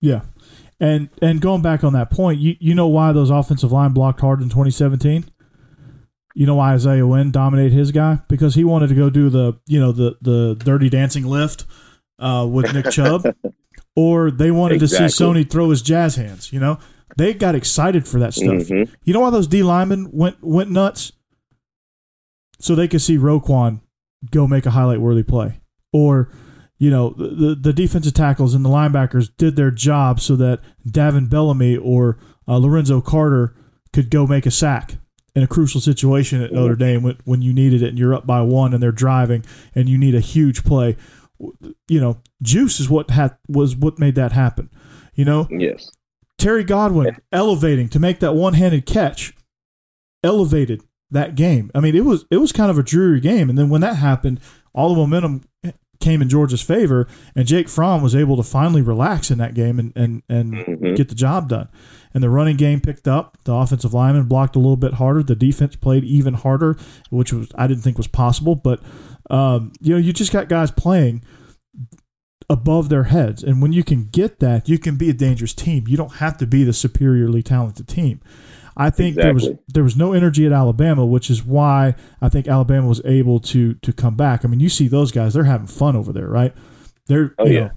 [0.00, 0.22] Yeah.
[0.80, 4.20] And and going back on that point, you, you know why those offensive line blocked
[4.20, 5.24] hard in 2017?
[6.34, 8.18] You know why Isaiah Wynn dominated his guy?
[8.28, 11.64] Because he wanted to go do the you know the the dirty dancing lift
[12.18, 13.24] uh, with Nick Chubb,
[13.96, 16.52] or they wanted to see Sony throw his jazz hands.
[16.52, 16.78] You know,
[17.16, 18.64] they got excited for that stuff.
[18.64, 18.90] Mhm.
[19.04, 21.12] You know why those D linemen went went nuts?
[22.64, 23.80] So they could see Roquan
[24.30, 25.60] go make a highlight worthy play,
[25.92, 26.32] or
[26.78, 31.28] you know the, the defensive tackles and the linebackers did their job so that Davin
[31.28, 33.54] Bellamy or uh, Lorenzo Carter
[33.92, 34.96] could go make a sack,
[35.34, 38.26] in a crucial situation at Notre Dame when, when you needed it and you're up
[38.26, 39.44] by one and they're driving
[39.74, 40.96] and you need a huge play.
[41.88, 44.70] You know, juice is what had was what made that happen.
[45.14, 45.90] You know, Yes.
[46.38, 49.34] Terry Godwin elevating to make that one-handed catch,
[50.22, 50.82] elevated
[51.14, 51.70] that game.
[51.74, 53.96] I mean, it was it was kind of a dreary game, and then when that
[53.96, 54.38] happened,
[54.74, 55.42] all the momentum
[56.00, 59.78] came in Georgia's favor, and Jake Fromm was able to finally relax in that game
[59.78, 60.96] and and and Mhm.
[60.96, 61.68] get the job done.
[62.12, 63.38] And the running game picked up.
[63.44, 65.22] The offensive lineman blocked a little bit harder.
[65.22, 66.76] The defense played even harder,
[67.10, 68.54] which was I didn't think was possible.
[68.54, 68.80] But
[69.30, 71.22] um, you know, you just got guys playing
[72.50, 75.84] above their heads, and when you can get that, you can be a dangerous team.
[75.88, 78.20] You don't have to be the superiorly talented team.
[78.76, 82.48] I think there was there was no energy at Alabama, which is why I think
[82.48, 84.44] Alabama was able to to come back.
[84.44, 86.52] I mean, you see those guys; they're having fun over there, right?
[87.06, 87.60] They're Oh, you yeah.
[87.66, 87.70] know,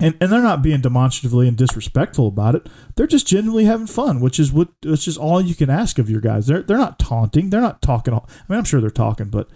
[0.00, 2.66] and and they're not being demonstratively and disrespectful about it.
[2.96, 6.08] They're just genuinely having fun, which is what which is all you can ask of
[6.08, 6.46] your guys.
[6.46, 7.50] They're they're not taunting.
[7.50, 8.14] They're not talking.
[8.14, 9.48] all- I mean, I'm sure they're talking, but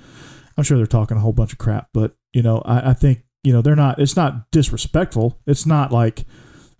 [0.56, 1.88] I'm sure they're talking a whole bunch of crap.
[1.94, 3.98] But you know, I, I think you know they're not.
[3.98, 5.40] It's not disrespectful.
[5.46, 6.24] It's not like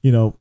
[0.02, 0.37] you know.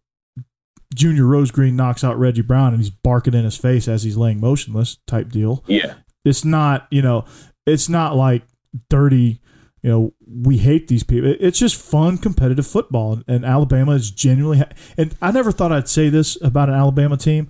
[0.97, 4.39] Junior Rosegreen knocks out Reggie Brown and he's barking in his face as he's laying
[4.41, 5.63] motionless type deal.
[5.67, 5.93] Yeah.
[6.25, 7.23] it's not you know
[7.65, 8.43] it's not like
[8.89, 9.39] dirty
[9.81, 13.13] you know we hate these people it's just fun competitive football.
[13.13, 16.75] And, and alabama is genuinely ha- and i never thought i'd say this about an
[16.75, 17.47] alabama team.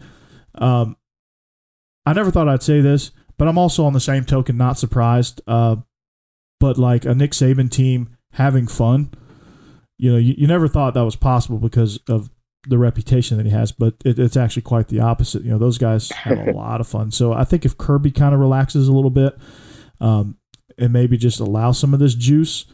[0.56, 0.98] Um,
[2.06, 5.42] i never thought i'd say this but i'm also on the same token not surprised.
[5.48, 5.78] Uh,
[6.60, 9.12] but like a nick saban team having fun
[9.98, 12.30] you know you, you never thought that was possible because of
[12.68, 15.44] the reputation that he has, but it, it's actually quite the opposite.
[15.44, 17.12] You know, those guys have a lot of fun.
[17.12, 19.38] So I think if Kirby kind of relaxes a little bit,
[20.00, 20.38] um,
[20.78, 22.66] and maybe just allow some of this juice,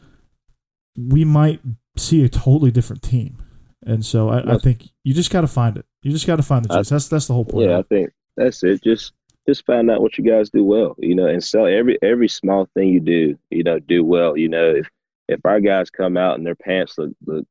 [0.98, 1.62] we might
[1.98, 3.38] see a totally different team.
[3.86, 5.86] And so I, I think you just got to find it.
[6.02, 6.90] You just got to find the I- juice.
[6.90, 7.70] That's that's the whole point.
[7.70, 8.84] Yeah, I think that's it.
[8.84, 9.14] Just
[9.48, 12.68] just find out what you guys do well, you know, and sell every every small
[12.74, 14.38] thing you do, you know, do well.
[14.38, 14.90] You know, if
[15.28, 17.48] if our guys come out and their pants look look look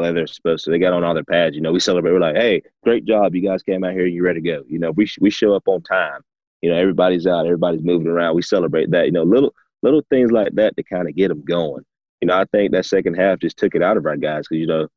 [0.00, 2.12] like they're supposed to, they got on all their pads, you know, we celebrate.
[2.12, 4.62] We're like, hey, great job, you guys came out here, you ready to go.
[4.66, 6.20] You know, we we show up on time.
[6.62, 8.36] You know, everybody's out, everybody's moving around.
[8.36, 9.06] We celebrate that.
[9.06, 11.84] You know, little little things like that to kind of get them going.
[12.20, 14.60] You know, I think that second half just took it out of our guys because
[14.60, 14.88] you know,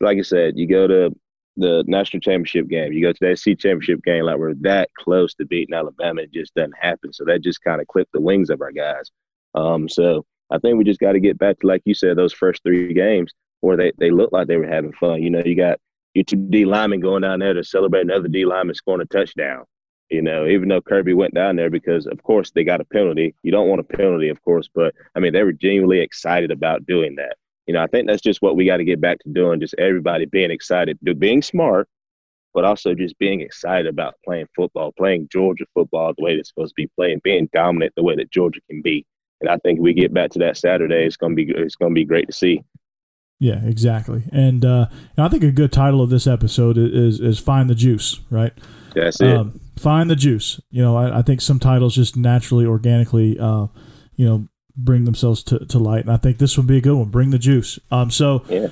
[0.00, 1.14] like I said, you go to
[1.58, 2.92] the national championship game.
[2.92, 6.22] You go to that SEC championship game, like we're that close to beating Alabama.
[6.22, 7.12] It just doesn't happen.
[7.12, 9.10] So that just kind of clipped the wings of our guys.
[9.54, 12.32] Um, so I think we just got to get back to, like you said, those
[12.32, 15.22] first three games where they, they looked like they were having fun.
[15.22, 15.78] You know, you got
[16.14, 19.64] your two D linemen going down there to celebrate another D lineman scoring a touchdown.
[20.10, 23.34] You know, even though Kirby went down there because, of course, they got a penalty.
[23.42, 26.86] You don't want a penalty, of course, but I mean, they were genuinely excited about
[26.86, 27.36] doing that
[27.68, 29.60] you know, I think that's just what we got to get back to doing.
[29.60, 31.86] Just everybody being excited, being smart,
[32.54, 36.70] but also just being excited about playing football, playing Georgia football the way it's supposed
[36.70, 39.04] to be playing, being dominant the way that Georgia can be.
[39.42, 42.06] And I think we get back to that Saturday, it's gonna be it's gonna be
[42.06, 42.64] great to see.
[43.40, 44.24] Yeah, exactly.
[44.32, 44.86] And, uh,
[45.16, 48.52] and I think a good title of this episode is is find the juice, right?
[48.94, 49.36] That's it.
[49.36, 50.60] Um, find the juice.
[50.70, 53.68] You know, I, I think some titles just naturally, organically, uh,
[54.16, 56.96] you know, bring themselves to, to light, and I think this would be a good
[56.96, 57.10] one.
[57.10, 57.78] Bring the juice.
[57.90, 58.44] Um, so.
[58.48, 58.68] Yeah.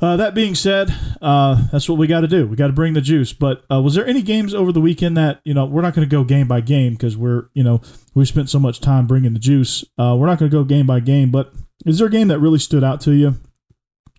[0.00, 2.46] Uh, that being said, uh, that's what we got to do.
[2.46, 3.32] We got to bring the juice.
[3.32, 6.08] But uh, was there any games over the weekend that you know we're not going
[6.08, 7.80] to go game by game because we're you know
[8.14, 9.84] we spent so much time bringing the juice.
[9.98, 11.32] Uh, we're not going to go game by game.
[11.32, 11.52] But
[11.84, 13.40] is there a game that really stood out to you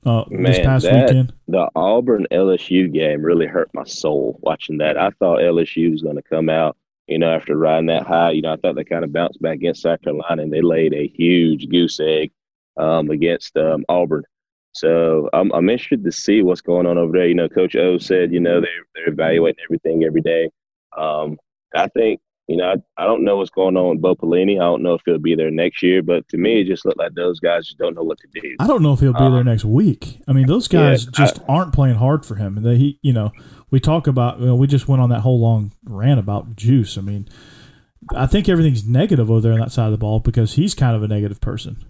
[0.06, 1.34] uh, this Man, past that- weekend?
[1.48, 4.98] the Auburn LSU game really hurt my soul watching that.
[4.98, 6.78] I thought LSU was going to come out,
[7.08, 8.32] you know, after riding that high.
[8.32, 10.94] You know, I thought they kind of bounced back against South Carolina and they laid
[10.94, 12.32] a huge goose egg
[12.78, 14.24] um, against um, Auburn.
[14.72, 17.28] So I'm, I'm interested to see what's going on over there.
[17.28, 20.50] You know, Coach O said, you know, they're, they're evaluating everything every day.
[20.96, 21.38] Um,
[21.76, 24.56] I think, you know, I, I don't know what's going on with Bo Pelini.
[24.56, 26.98] I don't know if he'll be there next year, but to me, it just looked
[26.98, 28.56] like those guys just don't know what to do.
[28.60, 30.20] I don't know if he'll be there Um, next week.
[30.28, 32.58] I mean, those yeah, guys just aren't playing hard for him.
[32.58, 33.32] And they, he, you know,
[33.70, 36.98] we talk about, you know, we just went on that whole long rant about Juice.
[36.98, 37.28] I mean,
[38.16, 40.96] I think everything's negative over there on that side of the ball because he's kind
[40.96, 41.86] of a negative person.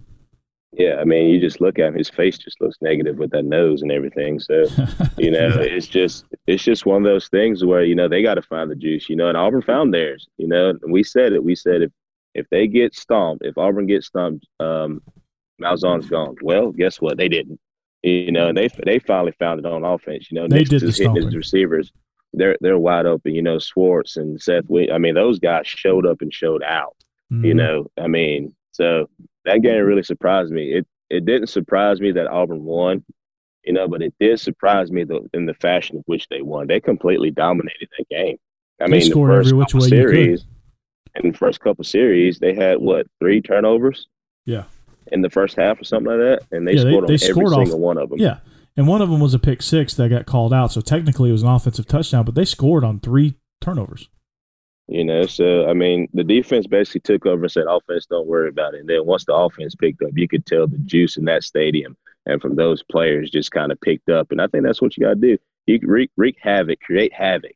[0.74, 3.44] Yeah, I mean, you just look at him; his face just looks negative with that
[3.46, 4.40] nose and everything.
[4.40, 4.66] So,
[5.18, 8.36] you know, it's just it's just one of those things where you know they got
[8.36, 9.10] to find the juice.
[9.10, 10.28] You know, and Auburn found theirs.
[10.38, 11.44] You know, and we said it.
[11.44, 11.92] We said if
[12.36, 15.02] if they get stomped, if Auburn gets stomped, um,
[15.60, 16.36] Malzahn's gone.
[16.42, 17.18] Well, guess what?
[17.18, 17.60] They didn't.
[18.04, 20.30] You know, and they they finally found it on offense.
[20.32, 21.92] You know, They Nix did the hitting his receivers.
[22.32, 23.34] They're they're wide open.
[23.34, 24.66] You know, Schwartz and Seth.
[24.66, 26.96] Wi- I mean, those guys showed up and showed out
[27.32, 27.58] you Mhm.
[27.58, 29.08] know i mean so
[29.46, 33.04] that game really surprised me it it didn't surprise me that auburn won
[33.64, 36.68] you know but it did surprise me the, in the fashion of which they won
[36.68, 38.38] they completely dominated that game
[38.82, 40.12] i They mean the first every which couple way you could.
[40.14, 40.46] series
[41.24, 44.08] in the first couple of series, they had what three turnovers?
[44.46, 44.66] Yeah.
[45.12, 47.18] In the first half or something like that, and they Yeah, they- scored they on
[47.18, 48.20] scored every off- single one of them.
[48.20, 48.38] Yeah.
[48.78, 50.72] And one of them was a pick six that got called out.
[50.72, 54.08] So technically it was an offensive touchdown, but they scored on three turnovers.
[54.90, 58.50] You know, so I mean, the defense basically took over and said, "Offense, don't worry
[58.50, 61.26] about it." And then once the offense picked up, you could tell the juice in
[61.26, 64.32] that stadium and from those players just kind of picked up.
[64.32, 65.38] And I think that's what you got to do.
[65.68, 67.54] You wreak, wreak havoc, create havoc.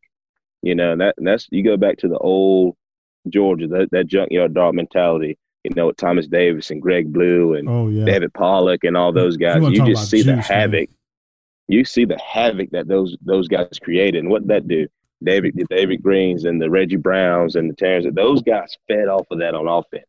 [0.62, 2.76] You know, and that and that's you go back to the old
[3.30, 5.38] Georgia, that, that junkyard dog mentality.
[5.64, 8.06] You know, with Thomas Davis and Greg Blue and Oh yeah.
[8.06, 9.62] David Pollack and all those guys.
[9.62, 10.60] wanna You just see the juice, man.
[10.60, 10.90] havoc.
[11.68, 14.88] You see the havoc that those those guys created, and what that do?
[15.24, 19.26] David, the David Greenes and the Reggie Browns and the Terrence, those guys fed off
[19.32, 20.06] of that on offense.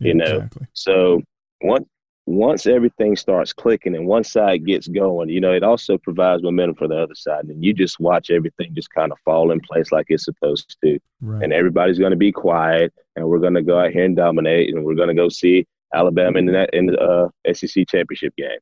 [0.00, 0.24] you know.
[0.24, 0.66] Exactly.
[0.72, 1.22] So
[1.62, 1.86] once
[2.26, 6.74] once everything starts clicking and one side gets going, you know, it also provides momentum
[6.74, 9.92] for the other side, and you just watch everything just kind of fall in place
[9.92, 11.42] like it's supposed to Right.
[11.42, 14.74] and everybody's going to be quiet, and we're going to go out here and dominate,
[14.74, 18.58] and we're going to go see Alabama in that in the uh, SEC championship game.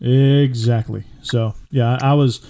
[0.00, 1.04] Exactly.
[1.22, 2.44] So yeah, I was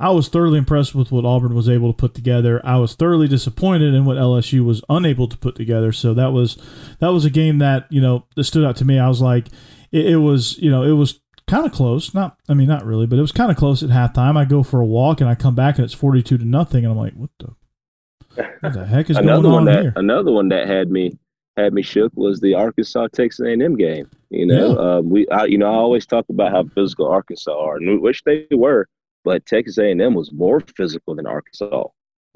[0.00, 2.60] I was thoroughly impressed with what Auburn was able to put together.
[2.64, 5.92] I was thoroughly disappointed in what LSU was unable to put together.
[5.92, 6.56] So that was
[6.98, 8.98] that was a game that you know that stood out to me.
[8.98, 9.48] I was like,
[9.92, 12.14] it, it was you know it was kind of close.
[12.14, 14.36] Not I mean not really, but it was kind of close at halftime.
[14.36, 16.84] I go for a walk and I come back and it's forty two to nothing,
[16.84, 17.54] and I'm like, what the
[18.60, 19.92] what the heck is another going on that here?
[19.96, 21.16] another one that had me
[21.56, 24.10] had me shook was the Arkansas Texas A&M game.
[24.30, 27.76] You know, uh, we I, you know I always talk about how physical Arkansas are,
[27.76, 28.88] and we wish they were,
[29.24, 31.84] but Texas A&M was more physical than Arkansas.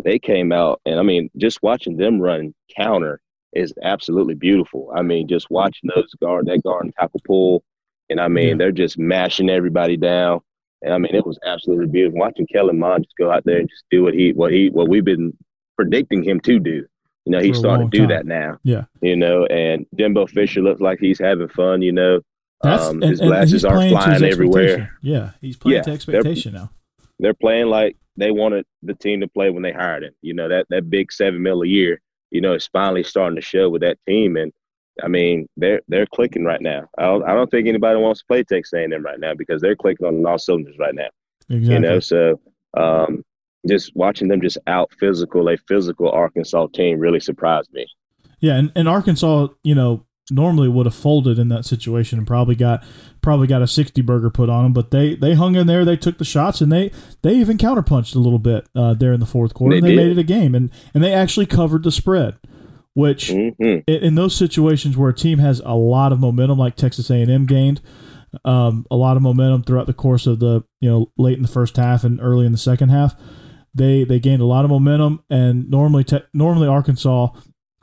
[0.04, 3.20] They came out, and I mean, just watching them run counter
[3.52, 4.90] is absolutely beautiful.
[4.94, 7.62] I mean, just watching those guard that guard and tackle pull,
[8.10, 8.54] and I mean, Yeah.
[8.56, 10.40] they're just mashing everybody down.
[10.82, 13.68] And I mean, it was absolutely beautiful watching Kellen Mond just go out there and
[13.68, 15.36] just do what he what he what we've been
[15.76, 16.86] predicting him to do.
[17.24, 18.08] You know, he's starting to do time.
[18.10, 18.58] that now.
[18.62, 18.84] Yeah.
[19.02, 21.82] You know, and Jimbo Fisher looks like he's having fun.
[21.82, 22.20] You know,
[22.62, 24.92] um, his and glasses he's aren't playing to his flying everywhere.
[25.02, 26.70] Yeah, he's playing Yeah, to expectation now.
[27.18, 30.14] They're playing like they wanted the team to play when they hired him.
[30.22, 32.00] You know, that that big seven mil a year.
[32.30, 34.52] You know, it's finally starting to show with that team, and
[35.02, 36.88] I mean, they're they're clicking right now.
[36.98, 39.76] I don't, I don't think anybody wants to play Texas A&M right now because they're
[39.76, 41.08] clicking on all cylinders right now.
[41.48, 41.74] Exactly.
[41.74, 42.40] You know, so
[42.76, 43.24] um,
[43.66, 47.86] just watching them just out physical a physical Arkansas team really surprised me.
[48.40, 52.54] Yeah, and, and Arkansas, you know, normally would have folded in that situation and probably
[52.54, 52.84] got
[53.22, 55.96] probably got a sixty burger put on them, but they they hung in there, they
[55.96, 56.90] took the shots, and they
[57.22, 59.74] they even counterpunched a little bit uh, there in the fourth quarter.
[59.74, 60.08] They and they did.
[60.08, 62.38] made it a game, and and they actually covered the spread,
[62.94, 66.76] which hmm in, in those situations where a team has a lot of momentum, like
[66.76, 67.80] Texas A and M gained.
[68.44, 71.48] Um, a lot of momentum throughout the course of the you know late in the
[71.48, 73.14] first half and early in the second half.
[73.74, 77.28] They they gained a lot of momentum, and normally te- normally Arkansas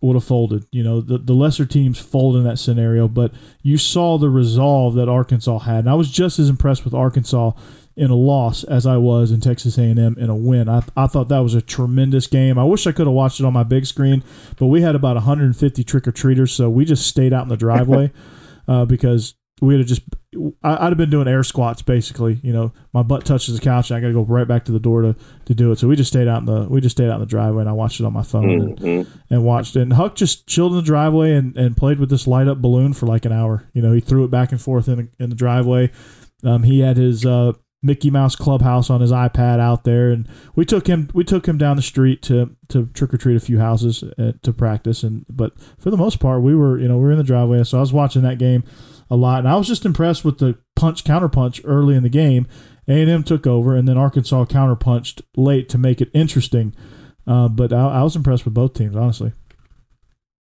[0.01, 0.65] would have folded.
[0.71, 4.95] You know, the, the lesser teams fold in that scenario, but you saw the resolve
[4.95, 5.79] that Arkansas had.
[5.79, 7.51] And I was just as impressed with Arkansas
[7.97, 10.67] in a loss as I was in Texas A&M in a win.
[10.67, 12.59] I, I thought that was a tremendous game.
[12.59, 14.23] I wish I could have watched it on my big screen,
[14.57, 18.11] but we had about 150 trick-or-treaters, so we just stayed out in the driveway
[18.67, 20.01] uh, because we'd have just
[20.63, 22.39] I, I'd have been doing air squats basically.
[22.43, 24.71] You know, my butt touches the couch, and I got to go right back to
[24.71, 25.15] the door to,
[25.45, 25.79] to do it.
[25.79, 27.69] So we just stayed out in the we just stayed out in the driveway, and
[27.69, 29.81] I watched it on my phone and, hmm and watched it.
[29.81, 32.93] And Huck just chilled in the driveway and, and played with this light up balloon
[32.93, 33.67] for like an hour.
[33.73, 35.91] You know, he threw it back and forth in the, in the driveway.
[36.43, 40.65] Um, he had his uh, Mickey Mouse Clubhouse on his iPad out there, and we
[40.65, 43.59] took him we took him down the street to to trick or treat a few
[43.59, 45.03] houses uh, to practice.
[45.03, 47.63] And but for the most part, we were you know we were in the driveway,
[47.63, 48.63] so I was watching that game
[49.09, 52.09] a lot, and I was just impressed with the punch counter punch early in the
[52.09, 52.47] game.
[52.87, 56.73] A and M took over, and then Arkansas counter punched late to make it interesting.
[57.27, 59.33] Uh, but I, I was impressed with both teams, honestly.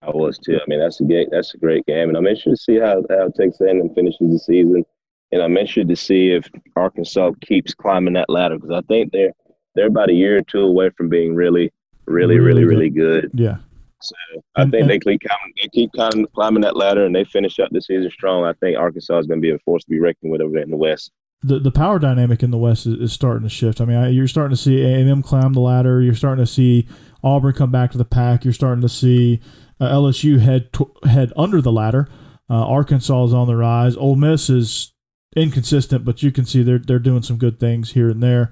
[0.03, 0.57] I was too.
[0.57, 3.03] I mean, that's a great that's a great game, and I'm interested to see how
[3.11, 4.85] how Texas A&M finishes the season,
[5.31, 9.33] and I'm interested to see if Arkansas keeps climbing that ladder because I think they're
[9.75, 11.71] they're about a year or two away from being really,
[12.07, 13.31] really, Really really, really good.
[13.35, 13.59] Yeah,
[14.03, 14.15] So
[14.57, 17.81] I think they keep climbing, they keep climbing, that ladder, and they finish up the
[17.81, 18.45] season strong.
[18.45, 20.63] I think Arkansas is going to be a force to be reckoned with over there
[20.63, 21.11] in the West.
[21.43, 23.81] the the power dynamic in the West is, is starting to shift.
[23.81, 26.01] I mean, I, you're starting to see A and M climb the ladder.
[26.03, 26.87] You're starting to see
[27.23, 28.45] Auburn come back to the pack.
[28.45, 29.41] You're starting to see
[29.81, 30.71] uh, LSU head
[31.05, 32.09] head under the ladder.
[32.49, 33.97] Uh, Arkansas is on the rise.
[33.97, 34.93] Ole Miss is
[35.37, 38.51] inconsistent, but you can see they're they're doing some good things here and there.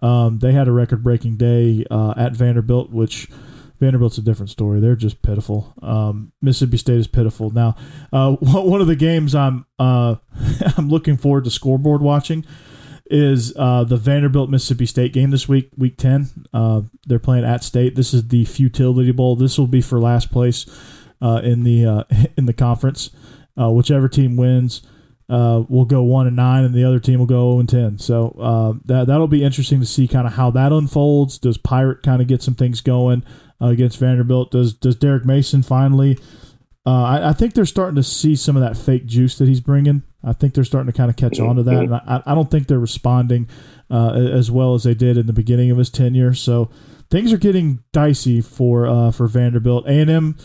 [0.00, 3.28] Um, they had a record breaking day uh, at Vanderbilt, which
[3.82, 4.78] Vanderbilt's a different story.
[4.78, 5.74] They're just pitiful.
[5.82, 7.50] Um, Mississippi State is pitiful.
[7.50, 7.74] Now,
[8.12, 10.16] uh, one of the games I'm uh,
[10.76, 12.44] I'm looking forward to scoreboard watching
[13.06, 16.46] is uh, the Vanderbilt Mississippi State game this week, week 10.
[16.54, 17.96] Uh, they're playing at state.
[17.96, 19.34] This is the Futility Bowl.
[19.34, 20.64] This will be for last place
[21.20, 22.04] uh, in the uh,
[22.36, 23.10] in the conference.
[23.60, 24.82] Uh, whichever team wins
[25.28, 27.98] uh, will go one and nine, and the other team will go zero and ten.
[27.98, 31.36] So that that'll be interesting to see kind of how that unfolds.
[31.36, 33.24] Does Pirate kind of get some things going
[33.70, 34.50] against Vanderbilt?
[34.50, 36.18] Does does Derek Mason finally?
[36.84, 40.02] I, I think they're starting to see some of that fake juice that he's bringing.
[40.24, 42.50] I think they're starting to kind of catch on to that, and I, I don't
[42.50, 43.48] think they're responding
[43.90, 46.34] uh, as well as they did in the beginning of his tenure.
[46.34, 46.70] So
[47.10, 49.86] things are getting dicey for uh, for Vanderbilt.
[49.86, 50.36] A and M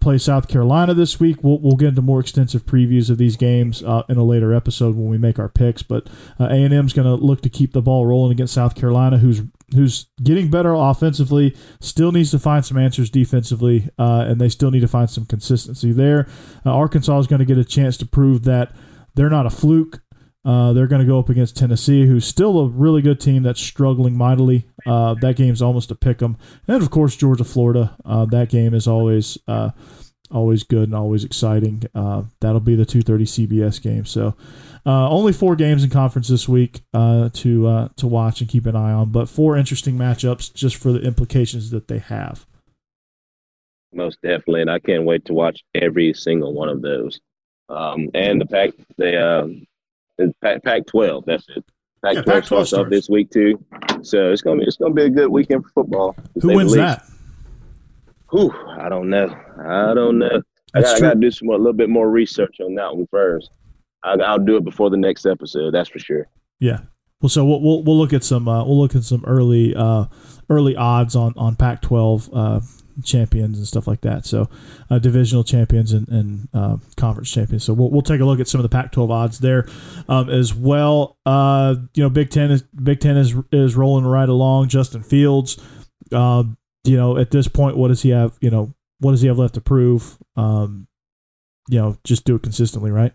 [0.00, 1.44] play South Carolina this week.
[1.44, 4.96] We'll, we'll get into more extensive previews of these games uh, in a later episode
[4.96, 5.82] when we make our picks.
[5.82, 6.08] But
[6.38, 8.74] uh, A and M is going to look to keep the ball rolling against South
[8.74, 9.42] Carolina, who's
[9.74, 14.70] who's getting better offensively, still needs to find some answers defensively, uh, and they still
[14.70, 16.26] need to find some consistency there.
[16.64, 18.72] Uh, Arkansas is going to get a chance to prove that
[19.14, 20.02] they're not a fluke.
[20.42, 23.60] Uh, they're going to go up against Tennessee, who's still a really good team that's
[23.60, 24.66] struggling mightily.
[24.86, 27.94] Uh, that game's almost a pick 'em, and of course Georgia, Florida.
[28.06, 29.70] Uh, that game is always uh,
[30.30, 31.84] always good and always exciting.
[31.94, 34.04] Uh, that'll be the 2:30 CBS game.
[34.04, 34.34] So
[34.86, 37.30] uh, only four games in conference this week to
[37.96, 41.70] to watch and keep an eye on, but four interesting matchups just for the implications
[41.70, 42.46] that they have.
[43.92, 47.20] Most definitely, and I can't wait to watch every single one of those.
[47.68, 51.24] Um, and the Pac, the uh, Pac, Pac twelve.
[51.26, 51.64] That's it.
[52.04, 52.90] Pac Yeah, twelve Pac-12 starts starts.
[52.90, 53.62] this week too.
[54.02, 56.16] So it's gonna be it's gonna be a good weekend for football.
[56.40, 57.04] Who wins that?
[58.30, 59.34] Whew, I don't know.
[59.58, 60.42] I don't know.
[60.74, 61.08] I That's got, I true.
[61.08, 63.50] got to do some a little bit more research on that one first.
[64.04, 65.72] I, I'll do it before the next episode.
[65.72, 66.28] That's for sure.
[66.58, 66.80] Yeah.
[67.20, 70.06] Well, so we'll we'll, we'll look at some uh, we'll look at some early uh,
[70.48, 72.60] early odds on on Pac-12 uh,
[73.04, 74.24] champions and stuff like that.
[74.24, 74.48] So
[74.88, 77.64] uh, divisional champions and, and uh, conference champions.
[77.64, 79.66] So we'll, we'll take a look at some of the Pac-12 odds there
[80.08, 81.18] um, as well.
[81.26, 84.68] Uh, you know, Big Ten is Big Ten is is rolling right along.
[84.68, 85.58] Justin Fields.
[86.12, 86.44] Uh,
[86.84, 88.36] you know, at this point, what does he have?
[88.40, 90.18] You know, what does he have left to prove?
[90.36, 90.86] Um,
[91.68, 93.12] you know, just do it consistently, right?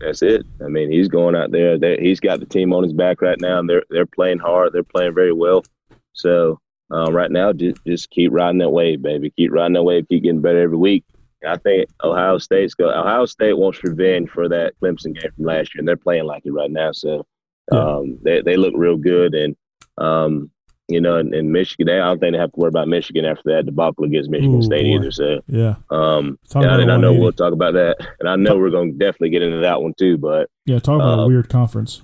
[0.00, 0.46] That's it.
[0.64, 1.78] I mean, he's going out there.
[1.78, 4.72] They, he's got the team on his back right now, and they're they're playing hard.
[4.72, 5.64] They're playing very well.
[6.12, 6.60] So
[6.90, 9.30] um, right now, just just keep riding that wave, baby.
[9.36, 10.06] Keep riding that wave.
[10.08, 11.04] Keep getting better every week.
[11.42, 12.90] And I think Ohio State's go.
[12.90, 16.42] Ohio State wants revenge for that Clemson game from last year, and they're playing like
[16.44, 16.92] it right now.
[16.92, 17.26] So
[17.72, 17.78] Yeah.
[17.78, 19.56] um, they they look real good, and
[19.96, 20.50] um,
[20.88, 23.24] you know, in, in Michigan, they, I don't think they have to worry about Michigan
[23.24, 24.96] after that debacle against Michigan Ooh, State boy.
[24.96, 25.10] either.
[25.10, 25.76] So Yeah.
[25.90, 28.70] um, Talk and, I- and I know we'll talk about that, and I know we're
[28.70, 30.48] going to definitely get into that one too, but.
[30.66, 30.78] Yeah.
[30.78, 32.02] Talk about a Uh, weird conference.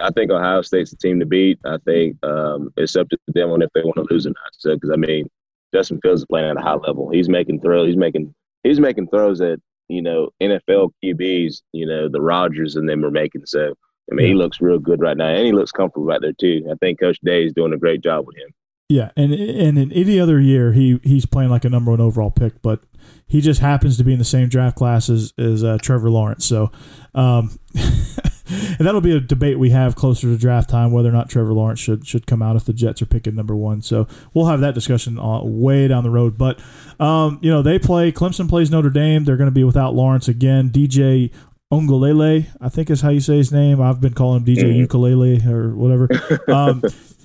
[0.00, 1.58] I think Ohio State's the team to beat.
[1.64, 4.36] I think um, it's up to them on if they want to lose or not.
[4.52, 5.26] So, because I mean,
[5.72, 7.08] Justin Fields is playing at a high level.
[7.10, 7.86] He's making throws.
[7.86, 9.58] He's making he's making throws that
[9.88, 13.46] you know NFL QBs, you know, the Rodgers and them are making.
[13.46, 13.72] So,
[14.10, 16.66] I mean, he looks real good right now, and he looks comfortable right there too.
[16.70, 18.48] I think Coach Day is doing a great job with him.
[18.88, 22.30] Yeah, and and in any other year, he he's playing like a number one overall
[22.30, 22.82] pick, but
[23.26, 26.46] he just happens to be in the same draft class as, as uh, Trevor Lawrence.
[26.46, 26.70] So,
[27.14, 31.28] um, and that'll be a debate we have closer to draft time whether or not
[31.28, 33.82] Trevor Lawrence should should come out if the Jets are picking number one.
[33.82, 36.38] So we'll have that discussion uh, way down the road.
[36.38, 36.60] But
[37.00, 39.24] um, you know, they play Clemson plays Notre Dame.
[39.24, 40.70] They're going to be without Lawrence again.
[40.70, 41.32] DJ
[41.72, 43.80] Ongolele, I think is how you say his name.
[43.80, 44.76] I've been calling him DJ Mhm.
[44.78, 46.08] Ukulele or whatever.
[46.48, 46.82] Um,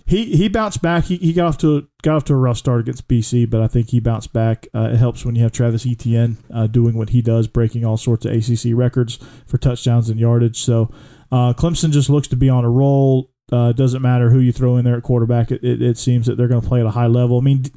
[0.07, 1.05] he he bounced back.
[1.05, 3.67] He, he got off to got off to a rough start against BC, but I
[3.67, 4.67] think he bounced back.
[4.75, 7.95] Uh, it helps when you have Travis Etienne uh, doing what he does, breaking all
[7.97, 10.59] sorts of ACC records for touchdowns and yardage.
[10.59, 10.91] So
[11.31, 13.31] uh, Clemson just looks to be on a roll.
[13.53, 15.51] Uh, doesn't matter who you throw in there at quarterback.
[15.51, 17.37] It, it, it seems that they're going to play at a high level.
[17.37, 17.71] I mean, D-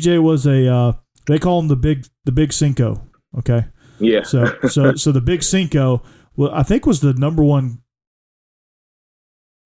[0.00, 0.92] DJ was a uh,
[1.26, 3.02] they call him the big the big Cinco.
[3.38, 3.64] Okay,
[3.98, 4.22] Yeah.
[4.22, 6.02] so so so the big Cinco,
[6.36, 7.80] well, I think was the number one.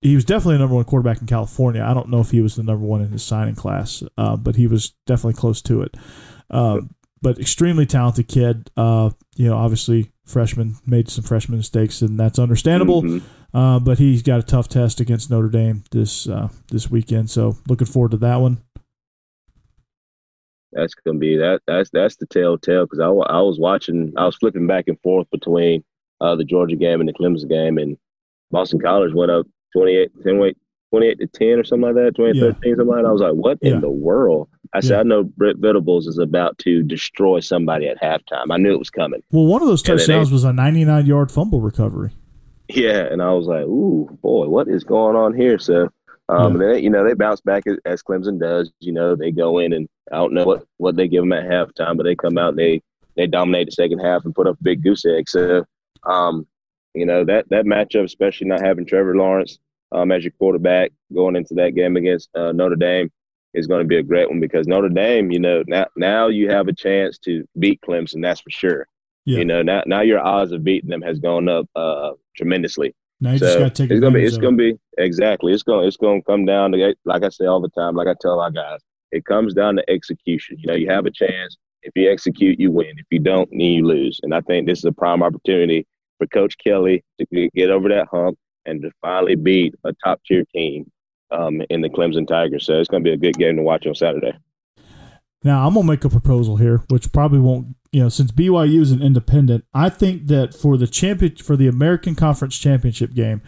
[0.00, 1.82] He was definitely a number one quarterback in California.
[1.82, 4.54] I don't know if he was the number one in his signing class, uh, but
[4.54, 5.96] he was definitely close to it.
[6.50, 8.70] Um, but extremely talented kid.
[8.76, 13.02] Uh, you know, obviously freshman made some freshman mistakes, and that's understandable.
[13.02, 13.22] Mhm.
[13.52, 17.28] Uh, but he's got a tough test against Notre Dame this uh, this weekend.
[17.30, 18.58] So looking forward to that one.
[20.72, 21.60] That's gonna be that.
[21.66, 24.12] That's that's the telltale because I, I was watching.
[24.16, 25.82] I was flipping back and forth between
[26.20, 27.96] uh, the Georgia game and the Clemson game, and
[28.50, 30.56] Boston College went up 28, 10, wait,
[30.90, 32.44] 28 to ten or something like that, 20, Yeah.
[32.52, 33.08] 13, something like that.
[33.08, 33.74] I was like, what Yeah.
[33.74, 34.48] in the world?
[34.74, 35.00] I said, Yeah.
[35.00, 38.46] I know Brent Venables is about to destroy somebody at halftime.
[38.50, 39.22] I knew it was coming.
[39.30, 42.10] Well, one of those Yeah, they- touchdowns was a 99 yard fumble recovery.
[42.68, 45.88] Yeah, and I was like, "Ooh, boy, what is going on here?" So,
[46.28, 48.70] um, and then you know they bounce back as, as Clemson does.
[48.80, 51.44] You know they go in and I don't know what, what they give them at
[51.46, 52.82] halftime, but they come out and they
[53.16, 55.28] they dominate the second half and put up a big goose egg.
[55.28, 55.64] So,
[56.04, 56.46] um,
[56.94, 59.58] you know that that matchup, especially not having Trevor Lawrence,
[59.92, 63.10] um, as your quarterback going into that game against uh, Notre Dame
[63.54, 66.50] is going to be a great one because Notre Dame, you know, now now you
[66.50, 68.22] have a chance to beat Clemson.
[68.22, 68.86] That's for sure.
[69.24, 69.38] Yeah.
[69.38, 72.94] You know, now now your odds of beating them has gone up uh, tremendously.
[73.20, 75.64] Now you so just got to take it's gonna be it's gonna be exactly it's
[75.64, 78.40] gonna it's gonna come down to like I say all the time, like I tell
[78.40, 80.56] our guys, it comes down to execution.
[80.58, 81.56] You know, you have a chance.
[81.82, 82.98] If you execute, you win.
[82.98, 84.20] If you don't, then you lose.
[84.22, 85.86] And I think this is a prime opportunity
[86.18, 90.44] for Coach Kelly to get over that hump and to finally beat a top tier
[90.54, 90.90] team
[91.30, 92.66] um, in the Clemson Tigers.
[92.66, 94.32] So it's going to be a good game to watch on Saturday.
[95.44, 98.90] Now I'm gonna make a proposal here, which probably won't, you know, since BYU is
[98.90, 99.64] an independent.
[99.72, 103.42] I think that for the champion for the American Conference Championship game,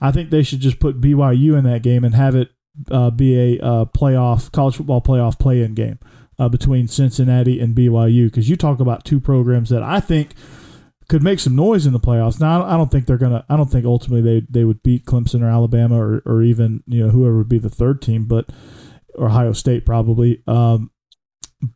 [0.00, 2.50] I think they should just put BYU in that game and have it
[2.90, 5.98] uh, be a uh, playoff college football playoff play-in game
[6.38, 8.26] uh, between Cincinnati and BYU.
[8.26, 10.34] Because you talk about two programs that I think
[11.08, 12.40] could make some noise in the playoffs.
[12.40, 13.44] Now I don't think they're gonna.
[13.48, 17.04] I don't think ultimately they they would beat Clemson or Alabama or or even you
[17.04, 18.50] know whoever would be the third team, but
[19.18, 20.42] Ohio State probably.
[20.46, 20.90] Um,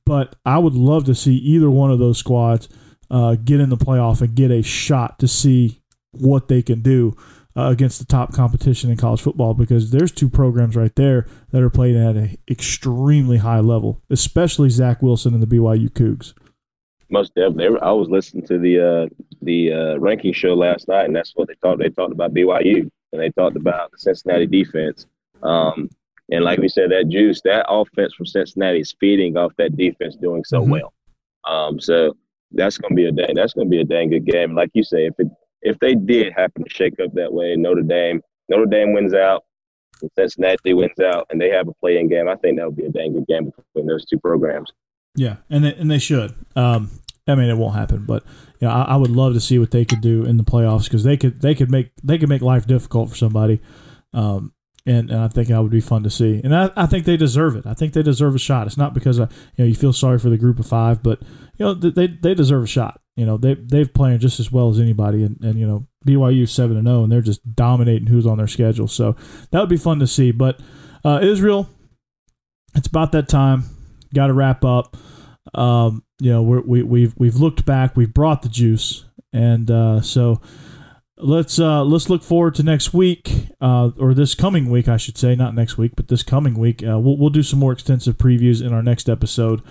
[0.05, 2.69] but I would love to see either one of those squads
[3.11, 5.83] uh, get in the playoff and get a shot to see
[6.13, 7.17] what they can do
[7.57, 11.63] uh, against the top competition in college football because there's two programs right there that
[11.63, 16.33] are playing at an extremely high level, especially Zach Wilson and the BYU Cougs.
[17.11, 17.81] Most definitely.
[17.83, 21.49] I was listening to the uh, the uh, ranking show last night, and that's what
[21.49, 21.81] they talked.
[21.81, 25.07] They talked about BYU, and they talked about the Cincinnati defense.
[25.43, 25.91] Um,
[26.31, 30.17] and like we said, that juice, that offense from Cincinnati is feeding off that defense
[30.17, 30.71] doing so mm-hmm.
[30.71, 30.93] well.
[31.45, 32.17] Um, so
[32.53, 34.55] that's gonna be a dang, that's gonna be a dang good game.
[34.55, 35.29] Like you say, if it
[35.63, 39.45] if they did happen to shake up that way, Notre Dame, Notre Dame wins out,
[40.03, 42.87] and Cincinnati wins out, and they have a play-in game, I think that would be
[42.87, 44.71] a dang good game between those two programs.
[45.15, 46.35] Yeah, and they, and they should.
[46.57, 46.91] Um,
[47.27, 48.25] I mean, it won't happen, but
[48.61, 50.85] you know, I, I, would love to see what they could do in the playoffs
[50.85, 53.61] because they could they could make they could make life difficult for somebody.
[54.13, 54.53] Um,
[54.87, 56.41] and, and I think that would be fun to see.
[56.43, 57.67] And I, I think they deserve it.
[57.67, 58.67] I think they deserve a shot.
[58.67, 61.21] It's not because I, you know you feel sorry for the group of five, but
[61.57, 63.01] you know they they deserve a shot.
[63.17, 66.49] You know they they've playing just as well as anybody, and, and you know BYU
[66.49, 68.89] seven and zero, and they're just dominating who's on their schedule.
[68.89, 69.17] So
[69.51, 70.31] that would be fun to see.
[70.31, 70.61] But
[71.05, 71.69] uh, Israel,
[72.75, 73.65] it's about that time.
[74.15, 74.97] Got to wrap up.
[75.55, 77.97] Um, you know we're, we we've we've looked back.
[77.97, 80.41] We've brought the juice, and uh, so
[81.23, 85.19] let's uh, let's look forward to next week uh, or this coming week, I should
[85.19, 86.83] say, not next week, but this coming week.
[86.83, 89.63] Uh, we'll we'll do some more extensive previews in our next episode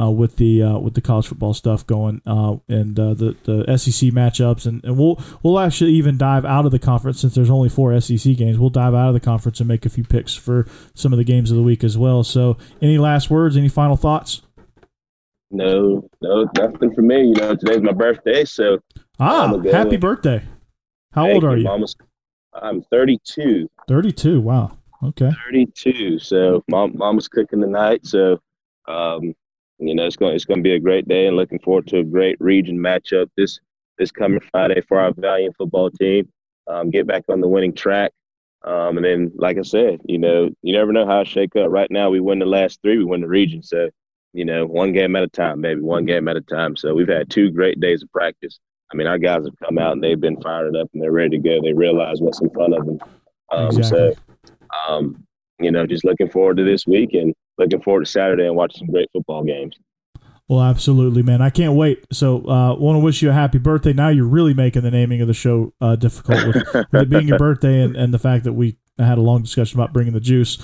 [0.00, 4.10] uh, with the uh, with the college football stuff going uh, and the the SEC
[4.10, 7.68] matchups, and, and we'll we'll actually even dive out of the conference since there's only
[7.68, 8.58] four SEC games.
[8.58, 11.24] We'll dive out of the conference and make a few picks for some of the
[11.24, 12.22] games of the week as well.
[12.22, 13.56] So, any last words?
[13.56, 14.42] Any final thoughts?
[15.50, 17.28] No, no, nothing for me.
[17.28, 18.80] You know, today's my birthday, so
[19.18, 20.42] ah, happy birthday.
[21.12, 21.68] How Thank old are you?
[21.68, 21.86] you?
[22.54, 23.68] I'm 32.
[23.86, 24.40] 32.
[24.40, 24.76] Wow.
[25.02, 25.30] Okay.
[25.46, 26.18] 32.
[26.18, 28.04] So mom, was cooking tonight.
[28.06, 28.40] So,
[28.86, 29.34] um,
[29.78, 31.98] you know, it's going it's going to be a great day, and looking forward to
[31.98, 33.60] a great region matchup this
[33.96, 36.28] this coming Friday for our Valiant football team.
[36.66, 38.12] Um, get back on the winning track.
[38.64, 41.70] Um, and then, like I said, you know, you never know how it shake up.
[41.70, 43.62] Right now, we win the last three, we win the region.
[43.62, 43.88] So,
[44.32, 46.76] you know, one game at a time, maybe one game at a time.
[46.76, 48.58] So we've had two great days of practice.
[48.92, 51.36] I mean, our guys have come out and they've been fired up and they're ready
[51.36, 51.60] to go.
[51.62, 52.98] They realize what's in front of them.
[53.52, 54.14] Um, exactly.
[54.14, 54.14] So,
[54.88, 55.24] um,
[55.60, 58.86] you know, just looking forward to this week and looking forward to Saturday and watching
[58.86, 59.76] some great football games.
[60.48, 61.42] Well, absolutely, man.
[61.42, 62.06] I can't wait.
[62.10, 63.92] So, uh, want to wish you a happy birthday.
[63.92, 67.28] Now you're really making the naming of the show uh, difficult with, with, it being
[67.28, 70.20] your birthday and, and the fact that we had a long discussion about bringing the
[70.20, 70.58] juice.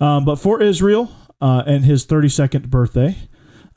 [0.00, 3.16] Um, but for Israel uh, and his 32nd birthday,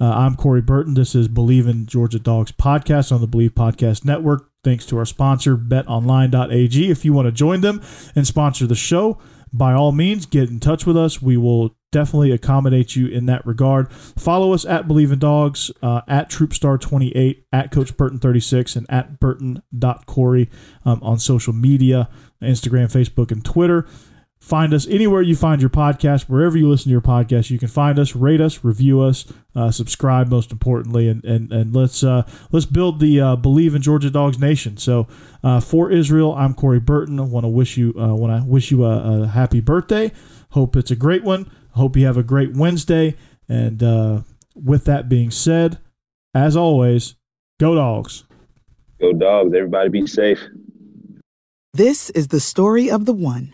[0.02, 0.96] uh, I'm Corey Burton.
[0.96, 4.50] This is Bleav in Georgia Dogs podcast on the Bleav Podcast Network.
[4.64, 6.90] Thanks to our sponsor, betonline.ag.
[6.90, 7.84] If you want to join them
[8.16, 9.20] and sponsor the show,
[9.54, 11.22] by all means, get in touch with us.
[11.22, 13.92] We will definitely accommodate you in that regard.
[13.92, 20.50] Follow us at Bleav in Dogs, uh, at Troopstar28, at Coach Burton36, and at Burton.Corey
[20.84, 22.10] um, on social media
[22.42, 23.88] Instagram, Facebook, and Twitter.
[24.42, 27.52] Find us anywhere you find your podcast, wherever you listen to your podcast.
[27.52, 30.30] You can find us, rate us, review us, uh, subscribe.
[30.30, 34.40] Most importantly, and and and let's uh, let's build the uh, Bleav in Georgia Dogs
[34.40, 34.78] nation.
[34.78, 35.08] So
[35.44, 37.20] uh, for Israel, I'm Corey Burton.
[37.20, 40.12] I want to wish you uh, want to wish you a, a, happy birthday.
[40.50, 41.50] Hope it's a great one.
[41.74, 43.16] Hope you have a great Wednesday.
[43.48, 44.22] And uh,
[44.56, 45.78] with that being said,
[46.34, 47.14] as always,
[47.60, 48.24] go dogs.
[49.00, 49.54] Go dogs.
[49.56, 50.40] Everybody be safe.
[51.76, 53.54] This is the story of the one.